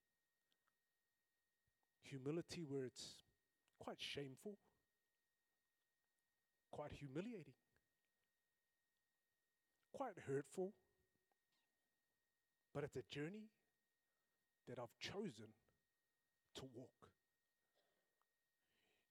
Humility 2.04 2.66
where 2.68 2.86
it's 2.86 3.06
quite 3.80 3.98
shameful, 4.00 4.58
quite 6.72 6.92
humiliating, 6.92 7.54
quite 9.94 10.14
hurtful, 10.28 10.74
but 12.74 12.84
it's 12.84 12.96
a 12.96 13.04
journey 13.10 13.50
that 14.68 14.80
I've 14.80 14.98
chosen 15.00 15.54
to 16.56 16.62
walk. 16.76 16.90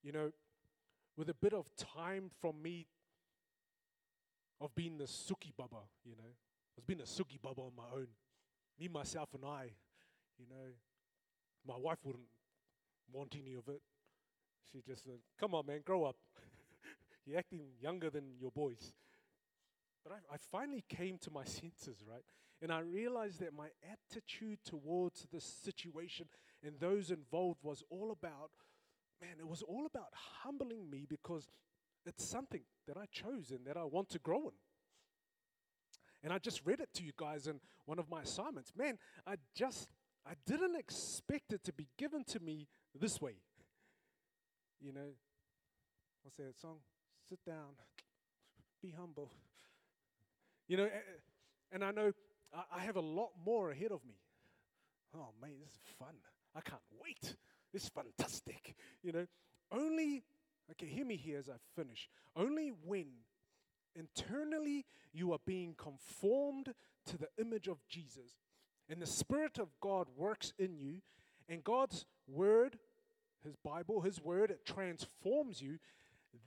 You 0.03 0.11
know, 0.11 0.31
with 1.17 1.29
a 1.29 1.33
bit 1.33 1.53
of 1.53 1.67
time 1.75 2.31
from 2.39 2.61
me 2.61 2.87
of 4.59 4.73
being 4.75 4.97
the 4.97 5.05
Suki 5.05 5.51
Baba, 5.55 5.83
you 6.03 6.15
know, 6.17 6.23
I 6.23 6.77
was 6.77 6.85
being 6.85 7.01
a 7.01 7.03
Suki 7.03 7.39
Baba 7.41 7.61
on 7.61 7.71
my 7.75 7.83
own. 7.93 8.07
Me, 8.79 8.87
myself, 8.87 9.29
and 9.33 9.45
I, 9.45 9.71
you 10.39 10.45
know, 10.49 10.71
my 11.67 11.75
wife 11.77 11.99
wouldn't 12.03 12.25
want 13.11 13.35
any 13.39 13.53
of 13.55 13.67
it. 13.67 13.81
She 14.71 14.81
just 14.81 15.03
said, 15.03 15.19
Come 15.39 15.53
on, 15.53 15.65
man, 15.65 15.81
grow 15.85 16.05
up. 16.05 16.15
You're 17.25 17.37
acting 17.37 17.61
younger 17.79 18.09
than 18.09 18.23
your 18.39 18.51
boys. 18.51 18.93
But 20.03 20.13
I, 20.13 20.35
I 20.35 20.37
finally 20.51 20.83
came 20.89 21.17
to 21.19 21.31
my 21.31 21.43
senses, 21.45 22.03
right? 22.07 22.23
And 22.61 22.71
I 22.71 22.79
realized 22.79 23.39
that 23.39 23.53
my 23.53 23.69
attitude 23.83 24.59
towards 24.63 25.27
this 25.31 25.43
situation 25.43 26.27
and 26.63 26.79
those 26.79 27.09
involved 27.09 27.59
was 27.63 27.83
all 27.89 28.11
about, 28.11 28.51
man, 29.19 29.37
it 29.39 29.47
was 29.47 29.63
all 29.63 29.85
about 29.85 30.09
humbling 30.43 30.89
me 30.89 31.05
because 31.09 31.49
it's 32.05 32.23
something 32.29 32.61
that 32.87 32.97
I 32.97 33.05
chose 33.11 33.51
and 33.51 33.65
that 33.65 33.77
I 33.77 33.83
want 33.83 34.09
to 34.09 34.19
grow 34.19 34.47
in. 34.47 34.53
And 36.23 36.31
I 36.31 36.37
just 36.37 36.61
read 36.65 36.79
it 36.79 36.89
to 36.95 37.03
you 37.03 37.13
guys 37.17 37.47
in 37.47 37.59
one 37.85 37.97
of 37.97 38.09
my 38.09 38.21
assignments. 38.21 38.71
Man, 38.77 38.99
I 39.25 39.35
just, 39.55 39.89
I 40.25 40.33
didn't 40.45 40.75
expect 40.75 41.51
it 41.51 41.63
to 41.63 41.73
be 41.73 41.87
given 41.97 42.23
to 42.25 42.39
me 42.39 42.67
this 42.99 43.19
way. 43.19 43.37
You 44.79 44.93
know, 44.93 45.15
what's 46.21 46.37
that 46.37 46.59
song? 46.59 46.77
Sit 47.27 47.39
down, 47.45 47.75
be 48.83 48.93
humble. 48.97 49.31
You 50.71 50.77
know, 50.77 50.89
and 51.73 51.83
I 51.83 51.91
know 51.91 52.13
I 52.73 52.79
have 52.79 52.95
a 52.95 53.01
lot 53.01 53.31
more 53.45 53.71
ahead 53.71 53.91
of 53.91 54.05
me. 54.05 54.15
Oh, 55.13 55.27
man, 55.41 55.55
this 55.61 55.73
is 55.73 55.81
fun. 55.99 56.15
I 56.55 56.61
can't 56.61 56.79
wait. 57.03 57.35
This 57.73 57.83
is 57.83 57.89
fantastic. 57.89 58.73
You 59.03 59.11
know, 59.11 59.25
only, 59.69 60.23
okay, 60.71 60.85
hear 60.85 61.03
me 61.03 61.17
here 61.17 61.39
as 61.39 61.49
I 61.49 61.55
finish. 61.75 62.07
Only 62.37 62.71
when 62.85 63.07
internally 63.97 64.85
you 65.11 65.33
are 65.33 65.41
being 65.45 65.75
conformed 65.77 66.73
to 67.07 67.17
the 67.17 67.27
image 67.37 67.67
of 67.67 67.85
Jesus 67.89 68.31
and 68.89 69.01
the 69.01 69.07
Spirit 69.07 69.59
of 69.59 69.77
God 69.81 70.07
works 70.15 70.53
in 70.57 70.77
you, 70.77 71.01
and 71.49 71.65
God's 71.65 72.05
Word, 72.29 72.79
His 73.43 73.57
Bible, 73.57 73.99
His 73.99 74.23
Word, 74.23 74.51
it 74.51 74.65
transforms 74.65 75.61
you, 75.61 75.79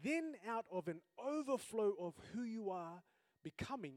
then 0.02 0.32
out 0.48 0.64
of 0.72 0.88
an 0.88 1.02
overflow 1.22 1.92
of 2.00 2.14
who 2.32 2.44
you 2.44 2.70
are 2.70 3.02
becoming, 3.42 3.96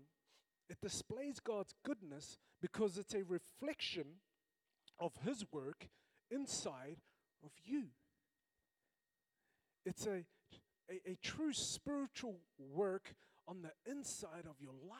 it 0.69 0.77
displays 0.81 1.39
God's 1.39 1.73
goodness 1.85 2.37
because 2.61 2.97
it's 2.97 3.13
a 3.13 3.23
reflection 3.23 4.05
of 4.99 5.11
His 5.23 5.45
work 5.51 5.87
inside 6.29 6.97
of 7.43 7.51
you. 7.63 7.85
It's 9.85 10.05
a, 10.05 10.25
a, 10.89 11.11
a, 11.11 11.17
true 11.21 11.53
spiritual 11.53 12.39
work 12.59 13.13
on 13.47 13.61
the 13.61 13.71
inside 13.89 14.45
of 14.49 14.59
your 14.59 14.73
life. 14.89 14.99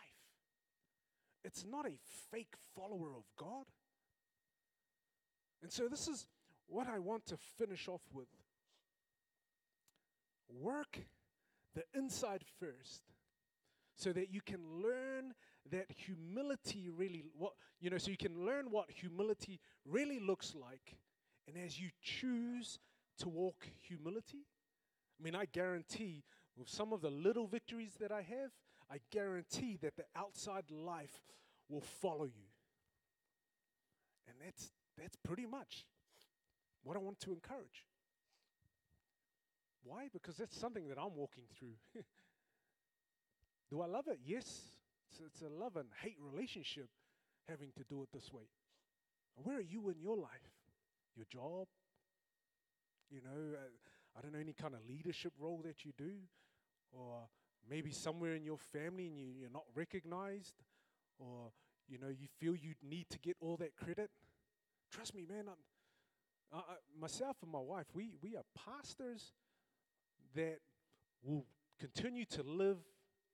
It's 1.43 1.65
not 1.69 1.85
a 1.85 1.97
fake 2.31 2.53
follower 2.75 3.09
of 3.17 3.23
God. 3.37 3.65
And 5.61 5.71
so, 5.71 5.87
this 5.89 6.07
is 6.07 6.27
what 6.67 6.87
I 6.87 6.99
want 6.99 7.25
to 7.27 7.37
finish 7.57 7.87
off 7.87 8.01
with. 8.13 8.27
Work 10.49 10.99
the 11.75 11.83
inside 11.93 12.43
first 12.59 13.01
so 13.95 14.13
that 14.13 14.31
you 14.33 14.41
can 14.41 14.59
learn 14.81 15.33
that 15.71 15.87
humility 15.89 16.89
really 16.95 17.23
what 17.37 17.53
you 17.79 17.89
know 17.89 17.97
so 17.97 18.11
you 18.11 18.17
can 18.17 18.45
learn 18.45 18.67
what 18.69 18.89
humility 18.89 19.59
really 19.85 20.19
looks 20.19 20.53
like. 20.55 20.97
And 21.47 21.57
as 21.63 21.79
you 21.79 21.89
choose 22.01 22.79
to 23.19 23.29
walk 23.29 23.67
humility 23.87 24.45
i 25.19 25.23
mean 25.23 25.35
i 25.35 25.45
guarantee 25.45 26.23
with 26.55 26.69
some 26.69 26.93
of 26.93 27.01
the 27.01 27.09
little 27.09 27.47
victories 27.47 27.93
that 27.99 28.11
i 28.11 28.21
have 28.21 28.51
i 28.91 28.99
guarantee 29.11 29.77
that 29.81 29.95
the 29.95 30.03
outside 30.15 30.65
life 30.69 31.23
will 31.69 31.81
follow 31.81 32.25
you. 32.25 32.47
And 34.27 34.35
that's 34.43 34.71
that's 34.97 35.15
pretty 35.15 35.45
much 35.45 35.85
what 36.83 36.95
i 36.95 36.99
want 36.99 37.19
to 37.21 37.31
encourage. 37.31 37.85
Why? 39.83 40.09
Because 40.11 40.35
that's 40.35 40.57
something 40.59 40.87
that 40.89 40.97
i'm 40.97 41.15
walking 41.15 41.45
through. 41.57 41.75
Do 43.71 43.81
i 43.81 43.87
love 43.87 44.07
it? 44.07 44.19
Yes 44.25 44.76
it's, 45.09 45.19
it's 45.25 45.41
a 45.41 45.49
love 45.49 45.75
and 45.75 45.87
hate 46.01 46.17
relationship 46.19 46.89
having 47.47 47.71
to 47.77 47.83
do 47.89 48.03
it 48.03 48.09
this 48.13 48.31
way. 48.31 48.43
Where 49.35 49.57
are 49.57 49.61
you 49.61 49.89
in 49.89 49.99
your 49.99 50.17
life? 50.17 50.51
Your 51.15 51.25
job, 51.31 51.67
You 53.09 53.21
know, 53.23 53.55
uh, 53.55 54.17
I 54.17 54.21
don't 54.21 54.33
know, 54.33 54.39
any 54.39 54.53
kind 54.53 54.73
of 54.73 54.81
leadership 54.89 55.33
role 55.39 55.61
that 55.63 55.85
you 55.85 55.91
do, 55.97 56.11
or 56.91 57.27
maybe 57.69 57.91
somewhere 57.91 58.35
in 58.35 58.43
your 58.43 58.57
family 58.57 59.07
and 59.07 59.17
you, 59.17 59.27
you're 59.39 59.49
not 59.49 59.65
recognized, 59.75 60.55
or, 61.19 61.51
you 61.87 61.97
know, 61.97 62.09
you 62.09 62.27
feel 62.39 62.55
you 62.55 62.73
need 62.83 63.09
to 63.11 63.19
get 63.19 63.37
all 63.39 63.57
that 63.57 63.75
credit. 63.75 64.09
Trust 64.91 65.15
me, 65.15 65.25
man, 65.27 65.45
I'm, 65.47 66.59
uh, 66.59 66.61
myself 66.99 67.37
and 67.41 67.51
my 67.51 67.59
wife, 67.59 67.85
we, 67.93 68.11
we 68.21 68.35
are 68.35 68.43
pastors 68.65 69.33
that 70.35 70.59
will 71.23 71.45
continue 71.79 72.25
to 72.25 72.43
live 72.43 72.77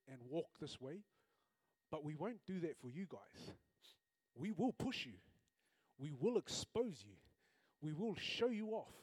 and 0.07 0.19
walk 0.29 0.47
this 0.59 0.79
way, 0.81 0.99
but 1.93 2.03
we 2.03 2.15
won't 2.15 2.43
do 2.47 2.59
that 2.61 2.75
for 2.81 2.89
you 2.89 3.05
guys. 3.07 3.53
We 4.35 4.51
will 4.51 4.71
push 4.71 5.05
you, 5.05 5.13
we 5.99 6.11
will 6.19 6.39
expose 6.39 7.03
you, 7.05 7.13
we 7.83 7.93
will 7.93 8.15
show 8.15 8.47
you 8.47 8.69
off 8.69 8.95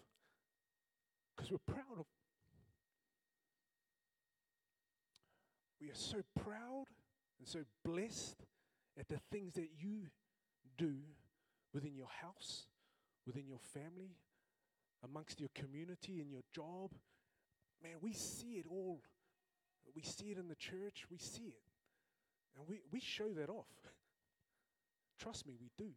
because 1.37 1.53
we're 1.53 1.73
proud 1.73 2.01
of. 2.01 2.07
We 5.81 5.87
are 5.87 5.95
so 5.95 6.17
proud 6.43 6.87
and 7.39 7.47
so 7.47 7.61
blessed 7.85 8.43
at 8.99 9.09
the 9.09 9.21
things 9.31 9.55
that 9.55 9.69
you 9.79 10.09
do 10.77 10.97
within 11.73 11.95
your 11.95 12.11
house, 12.21 12.67
within 13.25 13.47
your 13.47 13.61
family, 13.73 14.17
amongst 15.05 15.39
your 15.39 15.51
community, 15.55 16.21
in 16.21 16.29
your 16.29 16.43
job. 16.53 16.91
Man, 17.85 17.99
we 18.01 18.15
see 18.15 18.55
it 18.55 18.67
all. 18.69 19.01
We 19.95 20.03
see 20.03 20.33
it 20.33 20.39
in 20.39 20.49
the 20.49 20.57
church, 20.57 21.05
we 21.09 21.19
see 21.19 21.45
it. 21.45 21.70
And 22.57 22.67
we, 22.69 22.81
we 22.91 23.01
show 23.01 23.33
that 23.35 23.49
off. 23.49 23.67
Trust 25.19 25.47
me, 25.47 25.55
we 25.61 25.71
do. 25.77 25.91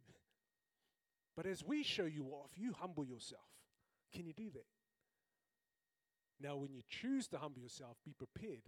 But 1.36 1.46
as 1.46 1.64
we 1.64 1.82
show 1.82 2.04
you 2.04 2.26
off, 2.26 2.50
you 2.56 2.74
humble 2.78 3.04
yourself. 3.04 3.42
Can 4.12 4.26
you 4.26 4.32
do 4.32 4.50
that? 4.52 4.66
Now, 6.40 6.56
when 6.56 6.72
you 6.72 6.82
choose 6.88 7.26
to 7.28 7.38
humble 7.38 7.60
yourself, 7.62 7.96
be 8.04 8.12
prepared. 8.12 8.62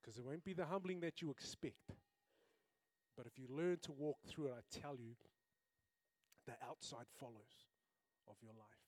Because 0.00 0.18
it 0.18 0.24
won't 0.24 0.44
be 0.44 0.52
the 0.52 0.66
humbling 0.66 1.00
that 1.00 1.20
you 1.22 1.30
expect. 1.30 1.92
But 3.16 3.26
if 3.26 3.38
you 3.38 3.46
learn 3.50 3.78
to 3.82 3.92
walk 3.92 4.18
through 4.28 4.46
it, 4.46 4.54
I 4.56 4.80
tell 4.80 4.96
you, 4.96 5.16
the 6.46 6.52
outside 6.68 7.06
follows 7.18 7.66
of 8.28 8.36
your 8.42 8.52
life. 8.52 8.86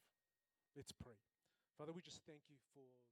Let's 0.77 0.93
pray. 0.93 1.19
Father, 1.77 1.93
we 1.93 2.03
just 2.03 2.21
thank 2.27 2.43
you 2.49 2.57
for. 2.75 3.08